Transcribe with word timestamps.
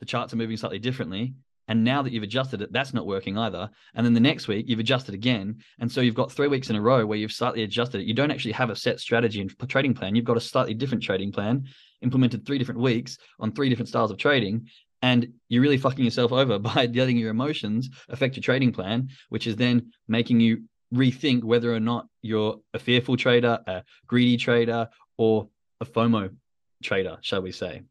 the 0.00 0.06
charts 0.06 0.32
are 0.32 0.36
moving 0.36 0.56
slightly 0.56 0.78
differently. 0.78 1.34
And 1.68 1.84
now 1.84 2.02
that 2.02 2.12
you've 2.12 2.24
adjusted 2.24 2.62
it, 2.62 2.72
that's 2.72 2.92
not 2.92 3.06
working 3.06 3.38
either. 3.38 3.70
And 3.94 4.04
then 4.04 4.12
the 4.12 4.18
next 4.18 4.48
week 4.48 4.68
you've 4.68 4.80
adjusted 4.80 5.14
again. 5.14 5.58
And 5.78 5.90
so 5.90 6.00
you've 6.00 6.16
got 6.16 6.32
three 6.32 6.48
weeks 6.48 6.68
in 6.68 6.74
a 6.74 6.80
row 6.80 7.06
where 7.06 7.18
you've 7.18 7.30
slightly 7.30 7.62
adjusted 7.62 8.00
it. 8.00 8.08
You 8.08 8.14
don't 8.14 8.32
actually 8.32 8.52
have 8.52 8.70
a 8.70 8.76
set 8.76 8.98
strategy 8.98 9.40
and 9.40 9.56
trading 9.68 9.94
plan. 9.94 10.16
You've 10.16 10.24
got 10.24 10.36
a 10.36 10.40
slightly 10.40 10.74
different 10.74 11.04
trading 11.04 11.30
plan 11.30 11.66
implemented 12.02 12.46
three 12.46 12.58
different 12.58 12.80
weeks 12.80 13.18
on 13.38 13.52
three 13.52 13.68
different 13.68 13.88
styles 13.88 14.10
of 14.10 14.16
trading. 14.16 14.68
And 15.02 15.32
you're 15.48 15.62
really 15.62 15.78
fucking 15.78 16.04
yourself 16.04 16.32
over 16.32 16.58
by 16.58 16.88
letting 16.92 17.16
your 17.16 17.30
emotions 17.30 17.90
affect 18.08 18.36
your 18.36 18.42
trading 18.42 18.72
plan, 18.72 19.08
which 19.28 19.46
is 19.46 19.56
then 19.56 19.92
making 20.08 20.40
you 20.40 20.64
rethink 20.92 21.44
whether 21.44 21.72
or 21.72 21.80
not 21.80 22.08
you're 22.20 22.60
a 22.74 22.78
fearful 22.78 23.16
trader, 23.16 23.60
a 23.66 23.84
greedy 24.06 24.36
trader, 24.36 24.88
or 25.16 25.48
a 25.80 25.84
FOMO 25.84 26.34
trader, 26.82 27.18
shall 27.22 27.42
we 27.42 27.52
say. 27.52 27.82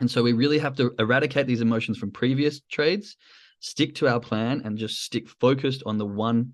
And 0.00 0.10
so 0.10 0.22
we 0.22 0.32
really 0.32 0.58
have 0.58 0.76
to 0.76 0.94
eradicate 0.98 1.46
these 1.46 1.60
emotions 1.60 1.98
from 1.98 2.12
previous 2.12 2.60
trades, 2.70 3.16
stick 3.60 3.96
to 3.96 4.08
our 4.08 4.20
plan, 4.20 4.62
and 4.64 4.78
just 4.78 5.02
stick 5.02 5.28
focused 5.28 5.82
on 5.86 5.98
the 5.98 6.06
one 6.06 6.52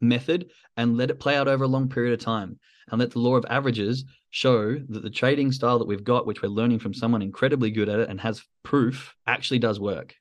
method 0.00 0.50
and 0.76 0.96
let 0.96 1.10
it 1.10 1.18
play 1.18 1.36
out 1.36 1.48
over 1.48 1.64
a 1.64 1.68
long 1.68 1.88
period 1.88 2.12
of 2.12 2.20
time. 2.20 2.58
And 2.90 3.00
let 3.00 3.12
the 3.12 3.20
law 3.20 3.36
of 3.36 3.46
averages 3.48 4.04
show 4.30 4.74
that 4.74 5.02
the 5.02 5.08
trading 5.08 5.52
style 5.52 5.78
that 5.78 5.86
we've 5.86 6.04
got, 6.04 6.26
which 6.26 6.42
we're 6.42 6.48
learning 6.48 6.80
from 6.80 6.92
someone 6.92 7.22
incredibly 7.22 7.70
good 7.70 7.88
at 7.88 8.00
it 8.00 8.10
and 8.10 8.20
has 8.20 8.42
proof, 8.62 9.14
actually 9.26 9.60
does 9.60 9.80
work. 9.80 10.14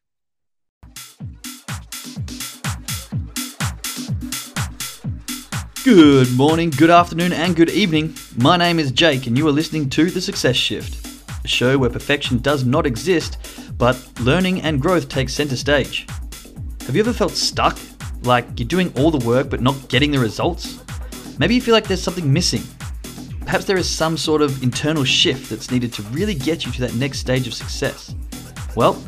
Good 5.83 6.31
morning, 6.37 6.69
good 6.69 6.91
afternoon, 6.91 7.33
and 7.33 7.55
good 7.55 7.71
evening. 7.71 8.13
My 8.37 8.55
name 8.55 8.77
is 8.79 8.91
Jake, 8.91 9.25
and 9.25 9.35
you 9.35 9.47
are 9.47 9.51
listening 9.51 9.89
to 9.89 10.11
The 10.11 10.21
Success 10.21 10.55
Shift 10.55 11.00
show 11.51 11.77
where 11.77 11.89
perfection 11.89 12.39
does 12.39 12.65
not 12.65 12.85
exist, 12.85 13.37
but 13.77 13.97
learning 14.21 14.61
and 14.61 14.81
growth 14.81 15.09
takes 15.09 15.33
center 15.33 15.55
stage. 15.55 16.07
Have 16.85 16.95
you 16.95 17.01
ever 17.01 17.13
felt 17.13 17.31
stuck? 17.31 17.77
Like 18.23 18.45
you're 18.57 18.67
doing 18.67 18.93
all 18.97 19.11
the 19.11 19.25
work 19.25 19.49
but 19.49 19.61
not 19.61 19.89
getting 19.89 20.11
the 20.11 20.19
results? 20.19 20.79
Maybe 21.37 21.55
you 21.55 21.61
feel 21.61 21.73
like 21.73 21.87
there's 21.87 22.01
something 22.01 22.31
missing. 22.31 22.63
Perhaps 23.41 23.65
there 23.65 23.77
is 23.77 23.89
some 23.89 24.17
sort 24.17 24.41
of 24.41 24.63
internal 24.63 25.03
shift 25.03 25.49
that's 25.49 25.71
needed 25.71 25.91
to 25.93 26.03
really 26.03 26.35
get 26.35 26.65
you 26.65 26.71
to 26.71 26.81
that 26.81 26.93
next 26.95 27.19
stage 27.19 27.47
of 27.47 27.53
success. 27.53 28.15
Well, 28.75 29.03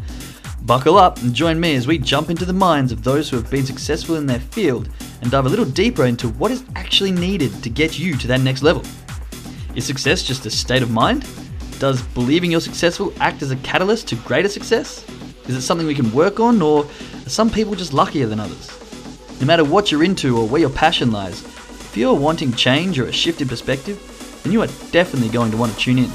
buckle 0.64 0.97
up 0.97 1.21
and 1.21 1.33
join 1.33 1.59
me 1.59 1.75
as 1.75 1.88
we 1.88 1.97
jump 1.97 2.30
into 2.30 2.45
the 2.45 2.53
minds 2.53 2.91
of 2.91 3.03
those 3.03 3.30
who 3.30 3.38
have 3.38 3.49
been 3.49 3.66
successful 3.66 4.16
in 4.16 4.25
their 4.25 4.39
field 4.39 4.89
and 5.21 5.31
dive 5.31 5.45
a 5.45 5.49
little 5.49 5.66
deeper 5.66 6.05
into 6.05 6.30
what 6.30 6.52
is 6.52 6.64
actually 6.75 7.11
needed 7.11 7.64
to 7.64 7.69
get 7.69 7.99
you 7.99 8.16
to 8.17 8.27
that 8.27 8.41
next 8.41 8.64
level. 8.64 8.83
Is 9.75 9.86
success 9.86 10.23
just 10.23 10.45
a 10.45 10.49
state 10.49 10.83
of 10.83 10.91
mind? 10.91 11.25
Does 11.84 12.02
believing 12.02 12.50
you're 12.50 12.62
successful 12.62 13.12
act 13.20 13.42
as 13.42 13.52
a 13.52 13.58
catalyst 13.58 14.08
to 14.08 14.16
greater 14.16 14.48
success? 14.48 15.06
Is 15.50 15.56
it 15.58 15.64
something 15.64 15.86
we 15.86 15.94
can 15.94 16.14
work 16.14 16.39
on, 16.39 16.62
or 16.62 16.86
are 16.86 17.30
some 17.30 17.50
people 17.50 17.76
just 17.76 17.92
luckier 17.92 18.26
than 18.26 18.39
others? 18.39 18.72
No 19.42 19.45
matter 19.45 19.66
what 19.66 19.92
you're 19.92 20.06
into 20.06 20.38
or 20.38 20.48
where 20.48 20.61
your 20.61 20.70
passion 20.70 21.11
lies, 21.11 21.42
if 21.44 21.98
you're 21.98 22.14
wanting 22.14 22.54
change 22.54 22.98
or 23.00 23.08
a 23.08 23.11
shift 23.11 23.42
in 23.42 23.50
perspective, 23.50 24.00
then 24.44 24.54
you 24.54 24.61
are 24.61 24.67
definitely 24.92 25.28
going 25.28 25.52
to 25.52 25.58
want 25.58 25.73
to 25.73 25.78
tune 25.78 26.00
in. 26.00 26.09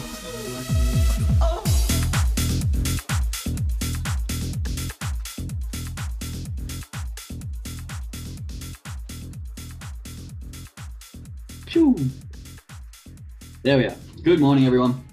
There 13.63 13.77
we 13.77 13.85
are. 13.85 13.97
Good 14.23 14.41
morning, 14.41 14.65
everyone. 14.65 15.08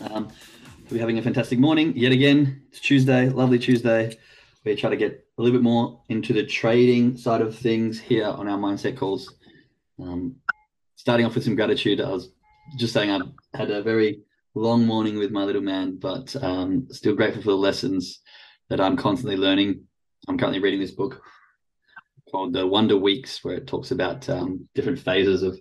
Um, 0.00 0.28
we're 0.90 1.00
having 1.00 1.18
a 1.18 1.22
fantastic 1.22 1.58
morning 1.58 1.96
yet 1.96 2.12
again. 2.12 2.62
It's 2.70 2.80
Tuesday, 2.80 3.28
lovely 3.28 3.58
Tuesday. 3.58 4.16
We 4.64 4.74
try 4.74 4.90
to 4.90 4.96
get 4.96 5.26
a 5.36 5.42
little 5.42 5.58
bit 5.58 5.62
more 5.62 6.00
into 6.08 6.32
the 6.32 6.46
trading 6.46 7.16
side 7.16 7.40
of 7.40 7.56
things 7.56 8.00
here 8.00 8.26
on 8.26 8.48
our 8.48 8.58
mindset 8.58 8.96
calls. 8.96 9.34
Um, 10.00 10.36
starting 10.96 11.26
off 11.26 11.34
with 11.34 11.44
some 11.44 11.54
gratitude. 11.54 12.00
I 12.00 12.10
was 12.10 12.30
just 12.78 12.94
saying 12.94 13.10
I 13.10 13.20
had 13.56 13.70
a 13.70 13.82
very 13.82 14.22
long 14.54 14.86
morning 14.86 15.18
with 15.18 15.30
my 15.30 15.44
little 15.44 15.62
man, 15.62 15.98
but 15.98 16.34
um, 16.42 16.88
still 16.90 17.14
grateful 17.14 17.42
for 17.42 17.50
the 17.50 17.56
lessons 17.56 18.20
that 18.68 18.80
I'm 18.80 18.96
constantly 18.96 19.36
learning. 19.36 19.84
I'm 20.28 20.38
currently 20.38 20.60
reading 20.60 20.80
this 20.80 20.92
book 20.92 21.22
called 22.30 22.52
The 22.52 22.66
Wonder 22.66 22.96
Weeks, 22.96 23.44
where 23.44 23.56
it 23.56 23.66
talks 23.66 23.90
about 23.90 24.28
um, 24.28 24.68
different 24.74 24.98
phases 24.98 25.42
of 25.42 25.60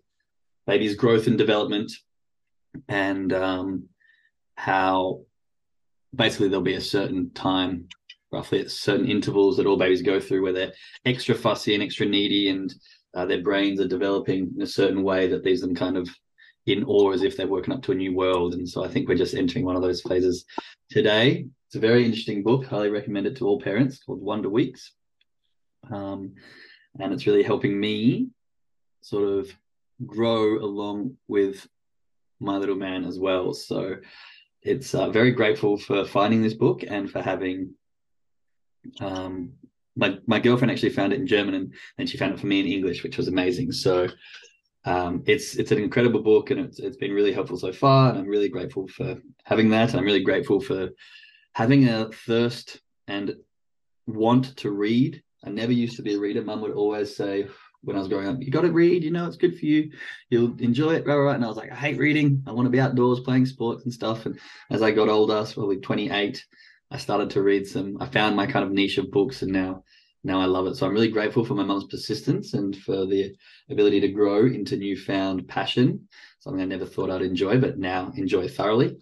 baby's 0.66 0.96
growth 0.96 1.28
and 1.28 1.38
development 1.38 1.92
and 2.88 3.34
um, 3.34 3.90
how 4.60 5.22
basically 6.14 6.50
there'll 6.50 6.62
be 6.62 6.74
a 6.74 6.82
certain 6.82 7.30
time 7.32 7.88
roughly 8.30 8.60
at 8.60 8.70
certain 8.70 9.08
intervals 9.08 9.56
that 9.56 9.66
all 9.66 9.78
babies 9.78 10.02
go 10.02 10.20
through 10.20 10.44
where 10.44 10.52
they're 10.52 10.74
extra 11.06 11.34
fussy 11.34 11.74
and 11.74 11.82
extra 11.82 12.06
needy 12.06 12.50
and 12.50 12.76
uh, 13.14 13.26
their 13.26 13.42
brains 13.42 13.80
are 13.80 13.88
developing 13.88 14.52
in 14.54 14.62
a 14.62 14.68
certain 14.68 15.02
way 15.02 15.28
that 15.28 15.46
leaves 15.46 15.62
them 15.62 15.74
kind 15.74 15.96
of 15.96 16.10
in 16.66 16.84
awe 16.84 17.12
as 17.14 17.24
if 17.24 17.38
they're 17.38 17.48
working 17.48 17.74
up 17.74 17.82
to 17.82 17.94
a 17.94 17.96
new 17.96 18.14
world. 18.14 18.54
And 18.54 18.68
so 18.68 18.84
i 18.84 18.90
think 18.90 19.08
we're 19.08 19.16
just 19.16 19.34
entering 19.34 19.64
one 19.64 19.78
of 19.78 19.82
those 19.82 20.02
phases 20.02 20.44
today. 20.90 21.48
It's 21.68 21.76
a 21.76 21.80
very 21.80 22.04
interesting 22.04 22.44
book. 22.44 22.66
Highly 22.66 22.90
recommend 22.90 23.28
it 23.28 23.38
to 23.38 23.48
all 23.48 23.62
parents. 23.62 24.04
Called 24.04 24.22
wonder 24.22 24.50
weeks. 24.50 24.92
Um, 25.90 26.34
and 27.00 27.14
it's 27.14 27.26
really 27.26 27.44
helping 27.44 27.80
me 27.80 28.28
sort 29.02 29.24
of 29.24 29.50
grow 30.06 30.58
along 30.58 31.16
with 31.30 31.66
my 32.42 32.58
little 32.58 32.76
man 32.76 33.06
as 33.06 33.18
well. 33.18 33.54
So 33.54 33.96
it's 34.64 34.94
uh, 34.94 35.10
very 35.10 35.32
grateful 35.32 35.78
for 35.78 36.06
finding 36.06 36.42
this 36.42 36.54
book 36.54 36.84
and 36.88 37.10
for 37.10 37.22
having 37.22 37.74
um, 39.00 39.54
my 39.96 40.18
my 40.26 40.40
girlfriend 40.40 40.72
actually 40.72 40.92
found 40.92 41.14
it 41.14 41.20
in 41.20 41.28
German 41.28 41.54
and, 41.56 41.74
and 41.98 42.10
she 42.10 42.18
found 42.18 42.34
it 42.34 42.40
for 42.40 42.48
me 42.48 42.60
in 42.60 42.68
English, 42.68 43.04
which 43.04 43.18
was 43.18 43.28
amazing. 43.28 43.72
So 43.72 44.08
um, 44.86 45.24
it's 45.26 45.56
it's 45.56 45.72
an 45.72 45.80
incredible 45.80 46.22
book 46.22 46.52
and 46.52 46.60
it's 46.60 46.80
it's 46.80 46.98
been 46.98 47.14
really 47.14 47.34
helpful 47.34 47.58
so 47.58 47.72
far, 47.72 48.10
and 48.10 48.18
I'm 48.18 48.28
really 48.28 48.50
grateful 48.50 48.88
for 48.88 49.22
having 49.44 49.70
that. 49.70 49.90
And 49.90 50.00
I'm 50.00 50.06
really 50.06 50.24
grateful 50.24 50.60
for 50.62 50.90
having 51.54 51.90
a 51.90 52.10
thirst 52.26 52.80
and 53.08 53.36
want 54.08 54.56
to 54.58 54.72
read. 54.72 55.22
I 55.44 55.50
never 55.50 55.72
used 55.72 55.96
to 55.98 56.02
be 56.02 56.16
a 56.16 56.20
reader. 56.20 56.44
Mum 56.44 56.62
would 56.62 56.72
always 56.74 57.16
say, 57.16 57.48
when 57.84 57.96
I 57.96 58.00
was 58.00 58.08
growing 58.08 58.28
up. 58.28 58.42
You 58.42 58.52
got 58.52 58.62
to 58.62 58.72
read, 58.72 59.04
you 59.04 59.12
know, 59.12 59.26
it's 59.26 59.38
good 59.38 59.58
for 59.58 59.66
you. 59.66 59.92
You'll 60.30 60.58
enjoy 60.60 60.96
it, 60.96 61.06
right, 61.06 61.16
right. 61.16 61.36
And 61.36 61.46
I 61.46 61.48
was 61.48 61.58
like, 61.58 61.72
I 61.72 61.76
hate 61.76 61.98
reading. 61.98 62.44
I 62.46 62.52
want 62.52 62.66
to 62.66 62.72
be 62.72 62.80
outdoors 62.80 63.22
playing 63.22 63.46
sports 63.46 63.84
and 63.84 63.94
stuff. 63.94 64.26
And 64.26 64.40
as 64.70 64.82
I 64.82 64.92
got 64.92 65.10
older, 65.10 65.46
so 65.46 65.56
probably 65.56 65.78
28, 65.78 66.46
I 66.92 66.98
started 66.98 67.30
to 67.32 67.42
read 67.42 67.68
some. 67.68 67.98
I 68.02 68.08
found 68.08 68.36
my 68.36 68.48
kind 68.48 68.66
of 68.66 68.72
niche 68.72 68.98
of 68.98 69.12
books, 69.12 69.42
and 69.44 69.52
now, 69.52 69.84
now 70.24 70.42
I 70.42 70.46
love 70.46 70.68
it. 70.68 70.76
So 70.76 70.86
I'm 70.86 70.94
really 70.94 71.12
grateful 71.12 71.46
for 71.46 71.54
my 71.54 71.64
mum's 71.64 71.86
persistence 71.86 72.54
and 72.54 72.76
for 72.76 73.06
the 73.06 73.36
ability 73.70 74.02
to 74.02 74.10
grow 74.10 74.46
into 74.46 74.76
newfound 74.76 75.48
passion. 75.48 76.08
Something 76.40 76.62
I 76.62 76.66
never 76.66 76.86
thought 76.86 77.12
I'd 77.12 77.22
enjoy, 77.22 77.60
but 77.60 77.78
now 77.78 78.12
enjoy 78.16 78.48
thoroughly. 78.48 78.98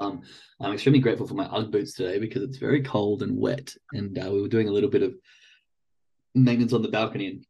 Um, 0.00 0.22
I'm 0.60 0.72
extremely 0.72 1.00
grateful 1.00 1.26
for 1.26 1.34
my 1.34 1.44
UGG 1.44 1.70
boots 1.70 1.92
today 1.92 2.18
because 2.18 2.42
it's 2.42 2.56
very 2.56 2.82
cold 2.82 3.22
and 3.22 3.36
wet, 3.36 3.74
and 3.92 4.18
uh, 4.18 4.30
we 4.32 4.40
were 4.40 4.48
doing 4.48 4.68
a 4.68 4.72
little 4.72 4.90
bit 4.90 5.02
of 5.02 5.14
maintenance 6.34 6.72
on 6.72 6.82
the 6.82 6.88
balcony 6.88 7.26
and 7.26 7.46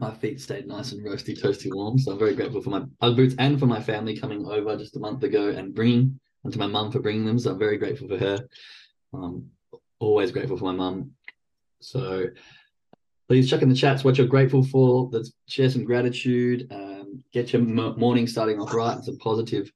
my 0.00 0.14
feet 0.14 0.40
stayed 0.40 0.66
nice 0.66 0.92
and 0.92 1.04
roasty, 1.04 1.40
toasty 1.40 1.74
warm. 1.74 1.98
So 1.98 2.12
I'm 2.12 2.18
very 2.18 2.34
grateful 2.34 2.60
for 2.60 2.70
my 2.70 2.84
UGG 3.00 3.16
boots 3.16 3.34
and 3.38 3.58
for 3.58 3.66
my 3.66 3.80
family 3.80 4.16
coming 4.16 4.46
over 4.46 4.76
just 4.76 4.96
a 4.96 5.00
month 5.00 5.22
ago 5.22 5.50
and 5.50 5.74
bringing, 5.74 6.18
and 6.44 6.52
to 6.52 6.58
my 6.58 6.66
mum 6.66 6.90
for 6.90 7.00
bringing 7.00 7.24
them. 7.24 7.38
So 7.38 7.50
I'm 7.50 7.58
very 7.58 7.78
grateful 7.78 8.08
for 8.08 8.18
her. 8.18 8.48
Um, 9.14 9.46
always 9.98 10.32
grateful 10.32 10.56
for 10.56 10.64
my 10.64 10.72
mum. 10.72 11.12
So 11.80 12.26
please 13.28 13.48
check 13.48 13.62
in 13.62 13.68
the 13.68 13.74
chats 13.74 14.04
what 14.04 14.18
you're 14.18 14.26
grateful 14.26 14.62
for. 14.62 15.08
Let's 15.12 15.32
share 15.46 15.70
some 15.70 15.84
gratitude. 15.84 16.66
Um, 16.70 17.22
get 17.32 17.52
your 17.52 17.62
m- 17.62 17.98
morning 17.98 18.26
starting 18.26 18.60
off 18.60 18.74
right. 18.74 18.96
It's 18.98 19.08
a 19.08 19.16
positive 19.16 19.70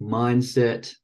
mindset. 0.00 0.94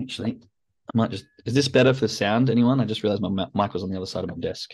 Actually, 0.00 0.38
I 0.42 0.96
might 0.96 1.10
just. 1.10 1.26
Is 1.44 1.54
this 1.54 1.68
better 1.68 1.92
for 1.92 2.08
sound? 2.08 2.50
Anyone? 2.50 2.80
I 2.80 2.84
just 2.84 3.02
realized 3.02 3.22
my 3.22 3.46
mic 3.54 3.72
was 3.72 3.82
on 3.82 3.90
the 3.90 3.96
other 3.96 4.06
side 4.06 4.24
of 4.24 4.30
my 4.30 4.36
desk. 4.38 4.70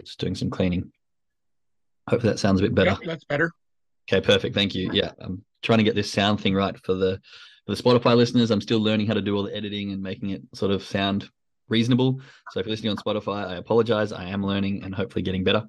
Just 0.00 0.18
doing 0.18 0.34
some 0.34 0.50
cleaning. 0.50 0.90
Hopefully 2.08 2.32
that 2.32 2.38
sounds 2.38 2.60
a 2.60 2.64
bit 2.64 2.74
better. 2.74 2.96
that's 3.04 3.24
better. 3.24 3.52
Okay, 4.10 4.20
perfect. 4.20 4.54
Thank 4.54 4.74
you. 4.74 4.90
Yeah, 4.92 5.12
I'm 5.20 5.44
trying 5.62 5.78
to 5.78 5.84
get 5.84 5.94
this 5.94 6.10
sound 6.10 6.40
thing 6.40 6.54
right 6.54 6.76
for 6.84 6.94
the 6.94 7.20
for 7.66 7.74
the 7.74 7.82
Spotify 7.82 8.16
listeners. 8.16 8.50
I'm 8.50 8.60
still 8.60 8.80
learning 8.80 9.06
how 9.06 9.14
to 9.14 9.22
do 9.22 9.36
all 9.36 9.44
the 9.44 9.54
editing 9.54 9.92
and 9.92 10.02
making 10.02 10.30
it 10.30 10.42
sort 10.54 10.72
of 10.72 10.82
sound 10.82 11.28
reasonable. 11.68 12.20
So 12.50 12.60
if 12.60 12.66
you're 12.66 12.72
listening 12.72 12.90
on 12.90 12.96
Spotify, 12.96 13.46
I 13.46 13.56
apologize. 13.56 14.12
I 14.12 14.24
am 14.24 14.44
learning 14.44 14.82
and 14.84 14.94
hopefully 14.94 15.22
getting 15.22 15.44
better. 15.44 15.64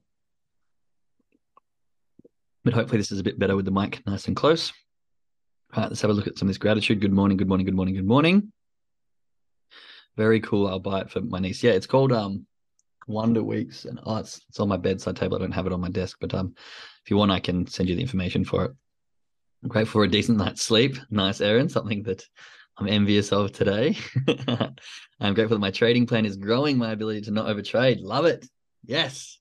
But 2.63 2.73
hopefully 2.73 2.97
this 2.97 3.11
is 3.11 3.19
a 3.19 3.23
bit 3.23 3.37
better 3.37 3.55
with 3.55 3.65
the 3.65 3.71
mic 3.71 4.05
nice 4.07 4.27
and 4.27 4.35
close. 4.35 4.71
All 5.73 5.83
right, 5.83 5.89
let's 5.89 6.01
have 6.01 6.11
a 6.11 6.13
look 6.13 6.27
at 6.27 6.37
some 6.37 6.47
of 6.47 6.49
this 6.49 6.57
gratitude. 6.57 7.01
Good 7.01 7.13
morning, 7.13 7.37
good 7.37 7.47
morning, 7.47 7.65
good 7.65 7.75
morning, 7.75 7.95
good 7.95 8.07
morning. 8.07 8.51
Very 10.15 10.39
cool. 10.39 10.67
I'll 10.67 10.79
buy 10.79 11.01
it 11.01 11.09
for 11.09 11.21
my 11.21 11.39
niece. 11.39 11.63
Yeah, 11.63 11.71
it's 11.71 11.87
called 11.87 12.11
um 12.11 12.45
Wonder 13.07 13.44
Weeks, 13.44 13.85
and 13.85 14.00
oh, 14.05 14.17
it's, 14.17 14.41
it's 14.50 14.59
on 14.59 14.69
my 14.69 14.77
bedside 14.77 15.15
table. 15.15 15.35
I 15.35 15.39
don't 15.39 15.51
have 15.51 15.67
it 15.67 15.73
on 15.73 15.81
my 15.81 15.89
desk, 15.89 16.17
but 16.19 16.33
um, 16.33 16.53
if 17.03 17.11
you 17.11 17.17
want, 17.17 17.31
I 17.31 17.39
can 17.39 17.67
send 17.67 17.89
you 17.89 17.95
the 17.95 18.01
information 18.01 18.45
for 18.45 18.65
it. 18.65 18.71
I'm 19.63 19.69
grateful 19.69 20.00
for 20.00 20.03
a 20.03 20.09
decent 20.09 20.38
night's 20.38 20.61
sleep. 20.61 20.97
Nice, 21.09 21.41
Aaron, 21.41 21.69
Something 21.69 22.03
that 22.03 22.25
I'm 22.77 22.88
envious 22.88 23.31
of 23.31 23.51
today. 23.51 23.97
I'm 25.19 25.33
grateful 25.33 25.55
that 25.55 25.61
my 25.61 25.71
trading 25.71 26.05
plan 26.05 26.25
is 26.25 26.38
growing 26.38 26.77
my 26.77 26.91
ability 26.91 27.21
to 27.21 27.31
not 27.31 27.47
overtrade. 27.47 28.01
Love 28.01 28.25
it. 28.25 28.45
Yes. 28.83 29.39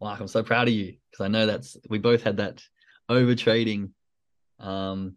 Mark, 0.00 0.20
I'm 0.20 0.28
so 0.28 0.42
proud 0.42 0.68
of 0.68 0.74
you 0.74 0.96
because 1.10 1.24
I 1.24 1.28
know 1.28 1.46
that's 1.46 1.76
we 1.88 1.98
both 1.98 2.22
had 2.22 2.38
that 2.38 2.62
overtrading 3.10 3.90
um, 4.58 5.16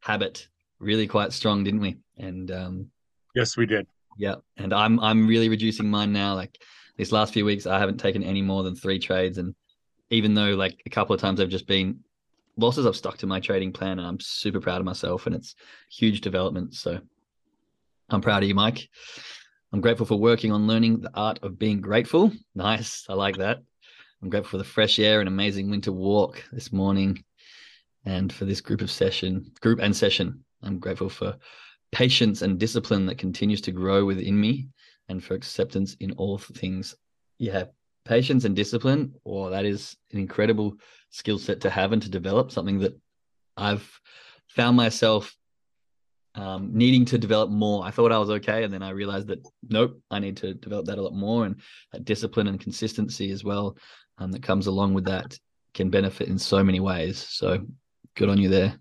habit 0.00 0.48
really 0.78 1.06
quite 1.06 1.32
strong, 1.32 1.64
didn't 1.64 1.80
we? 1.80 1.96
And 2.18 2.50
um, 2.50 2.90
yes, 3.34 3.56
we 3.56 3.66
did. 3.66 3.86
Yeah, 4.18 4.36
and 4.56 4.72
I'm 4.72 4.98
I'm 5.00 5.26
really 5.26 5.48
reducing 5.48 5.88
mine 5.88 6.12
now. 6.12 6.34
Like 6.34 6.58
these 6.96 7.12
last 7.12 7.32
few 7.32 7.44
weeks, 7.44 7.66
I 7.66 7.78
haven't 7.78 7.98
taken 7.98 8.22
any 8.22 8.42
more 8.42 8.62
than 8.62 8.74
three 8.74 8.98
trades, 8.98 9.38
and 9.38 9.54
even 10.10 10.34
though 10.34 10.54
like 10.54 10.82
a 10.86 10.90
couple 10.90 11.14
of 11.14 11.20
times 11.20 11.40
I've 11.40 11.48
just 11.48 11.66
been 11.66 12.00
losses, 12.56 12.86
I've 12.86 12.96
stuck 12.96 13.18
to 13.18 13.26
my 13.26 13.40
trading 13.40 13.72
plan, 13.72 13.98
and 13.98 14.06
I'm 14.06 14.20
super 14.20 14.60
proud 14.60 14.80
of 14.80 14.86
myself, 14.86 15.26
and 15.26 15.34
it's 15.34 15.54
huge 15.90 16.20
development. 16.20 16.74
So 16.74 16.98
I'm 18.08 18.20
proud 18.20 18.42
of 18.42 18.48
you, 18.48 18.54
Mike. 18.54 18.88
I'm 19.72 19.80
grateful 19.80 20.06
for 20.06 20.16
working 20.16 20.52
on 20.52 20.66
learning 20.66 21.00
the 21.00 21.10
art 21.14 21.40
of 21.42 21.58
being 21.58 21.80
grateful. 21.80 22.32
Nice, 22.54 23.04
I 23.08 23.14
like 23.14 23.36
that. 23.36 23.58
I'm 24.22 24.30
grateful 24.30 24.52
for 24.52 24.58
the 24.58 24.64
fresh 24.64 24.98
air 24.98 25.20
and 25.20 25.28
amazing 25.28 25.68
winter 25.68 25.92
walk 25.92 26.42
this 26.52 26.72
morning, 26.72 27.22
and 28.04 28.32
for 28.32 28.44
this 28.44 28.60
group 28.60 28.80
of 28.80 28.90
session, 28.90 29.52
group 29.60 29.80
and 29.80 29.94
session. 29.94 30.44
I'm 30.62 30.78
grateful 30.78 31.10
for 31.10 31.36
patience 31.92 32.42
and 32.42 32.58
discipline 32.58 33.06
that 33.06 33.18
continues 33.18 33.60
to 33.62 33.72
grow 33.72 34.04
within 34.04 34.40
me 34.40 34.68
and 35.08 35.22
for 35.22 35.34
acceptance 35.34 35.96
in 36.00 36.12
all 36.12 36.38
things. 36.38 36.94
Yeah, 37.38 37.64
patience 38.04 38.44
and 38.44 38.56
discipline, 38.56 39.14
or 39.24 39.48
oh, 39.48 39.50
that 39.50 39.64
is 39.64 39.96
an 40.12 40.18
incredible 40.18 40.76
skill 41.10 41.38
set 41.38 41.60
to 41.62 41.70
have 41.70 41.92
and 41.92 42.02
to 42.02 42.10
develop, 42.10 42.50
something 42.50 42.78
that 42.80 42.98
I've 43.56 43.88
found 44.48 44.76
myself 44.76 45.36
um, 46.34 46.70
needing 46.72 47.04
to 47.06 47.18
develop 47.18 47.50
more. 47.50 47.84
I 47.84 47.90
thought 47.90 48.12
I 48.12 48.18
was 48.18 48.30
okay, 48.30 48.64
and 48.64 48.72
then 48.72 48.82
I 48.82 48.90
realized 48.90 49.28
that 49.28 49.46
nope, 49.68 50.00
I 50.10 50.18
need 50.18 50.36
to 50.38 50.54
develop 50.54 50.86
that 50.86 50.98
a 50.98 51.02
lot 51.02 51.14
more, 51.14 51.46
and 51.46 51.56
discipline 52.04 52.46
and 52.46 52.60
consistency 52.60 53.30
as 53.30 53.44
well 53.44 53.76
um, 54.18 54.32
that 54.32 54.42
comes 54.42 54.66
along 54.66 54.94
with 54.94 55.04
that 55.06 55.38
can 55.74 55.90
benefit 55.90 56.28
in 56.28 56.38
so 56.38 56.64
many 56.64 56.80
ways. 56.80 57.18
So 57.18 57.66
good 58.14 58.28
on 58.28 58.38
you 58.38 58.48
there. 58.48 58.78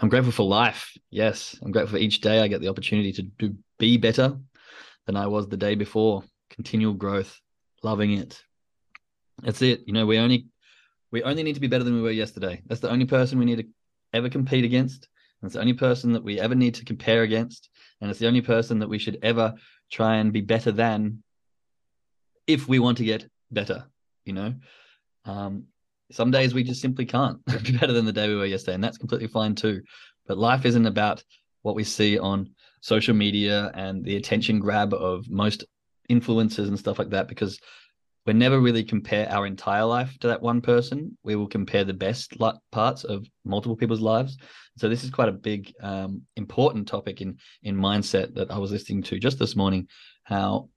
I'm 0.00 0.08
grateful 0.08 0.32
for 0.32 0.46
life. 0.46 0.92
Yes, 1.10 1.58
I'm 1.62 1.72
grateful 1.72 1.98
for 1.98 2.02
each 2.02 2.20
day 2.20 2.40
I 2.40 2.48
get 2.48 2.60
the 2.60 2.68
opportunity 2.68 3.12
to 3.12 3.22
do 3.22 3.54
be 3.78 3.96
better 3.96 4.38
than 5.08 5.16
I 5.16 5.26
was 5.26 5.48
the 5.48 5.56
day 5.56 5.74
before. 5.74 6.22
Continual 6.50 6.92
growth, 6.92 7.40
loving 7.82 8.12
it. 8.12 8.40
That's 9.42 9.62
it. 9.62 9.80
You 9.86 9.94
know, 9.94 10.04
we 10.04 10.18
only 10.18 10.48
we 11.10 11.22
only 11.22 11.42
need 11.42 11.54
to 11.54 11.60
be 11.60 11.66
better 11.66 11.82
than 11.82 11.94
we 11.94 12.02
were 12.02 12.10
yesterday. 12.10 12.60
That's 12.66 12.82
the 12.82 12.90
only 12.90 13.06
person 13.06 13.38
we 13.38 13.46
need 13.46 13.58
to 13.58 13.66
ever 14.12 14.28
compete 14.28 14.66
against. 14.66 15.08
And 15.40 15.48
it's 15.48 15.54
the 15.54 15.60
only 15.60 15.72
person 15.72 16.12
that 16.12 16.22
we 16.22 16.38
ever 16.38 16.54
need 16.54 16.74
to 16.74 16.84
compare 16.84 17.22
against. 17.22 17.70
And 18.00 18.10
it's 18.10 18.20
the 18.20 18.26
only 18.26 18.42
person 18.42 18.80
that 18.80 18.88
we 18.88 18.98
should 18.98 19.18
ever 19.22 19.54
try 19.90 20.16
and 20.16 20.30
be 20.30 20.42
better 20.42 20.72
than 20.72 21.22
if 22.46 22.68
we 22.68 22.78
want 22.78 22.98
to 22.98 23.04
get 23.04 23.26
better, 23.50 23.86
you 24.26 24.34
know. 24.34 24.54
Um, 25.24 25.64
some 26.10 26.30
days 26.30 26.52
we 26.52 26.64
just 26.64 26.82
simply 26.82 27.06
can't 27.06 27.42
be 27.64 27.78
better 27.78 27.94
than 27.94 28.04
the 28.04 28.12
day 28.12 28.28
we 28.28 28.36
were 28.36 28.44
yesterday, 28.44 28.74
and 28.74 28.84
that's 28.84 28.98
completely 28.98 29.28
fine 29.28 29.54
too. 29.54 29.80
But 30.26 30.36
life 30.36 30.66
isn't 30.66 30.86
about 30.86 31.24
what 31.62 31.76
we 31.76 31.84
see 31.84 32.18
on 32.18 32.50
social 32.80 33.14
media 33.14 33.70
and 33.74 34.04
the 34.04 34.16
attention 34.16 34.58
grab 34.58 34.94
of 34.94 35.28
most 35.30 35.64
influencers 36.10 36.68
and 36.68 36.78
stuff 36.78 36.98
like 36.98 37.10
that, 37.10 37.28
because 37.28 37.58
we 38.26 38.34
never 38.34 38.60
really 38.60 38.84
compare 38.84 39.30
our 39.30 39.46
entire 39.46 39.84
life 39.84 40.18
to 40.20 40.28
that 40.28 40.42
one 40.42 40.60
person. 40.60 41.16
We 41.22 41.34
will 41.34 41.48
compare 41.48 41.84
the 41.84 41.94
best 41.94 42.36
parts 42.70 43.04
of 43.04 43.26
multiple 43.44 43.76
people's 43.76 44.00
lives. 44.00 44.36
So 44.76 44.88
this 44.88 45.02
is 45.02 45.10
quite 45.10 45.30
a 45.30 45.32
big, 45.32 45.72
um, 45.80 46.22
important 46.36 46.86
topic 46.86 47.20
in 47.20 47.38
in 47.62 47.74
mindset 47.76 48.34
that 48.34 48.50
I 48.50 48.58
was 48.58 48.70
listening 48.70 49.02
to 49.04 49.18
just 49.18 49.38
this 49.38 49.56
morning. 49.56 49.88
How 50.24 50.68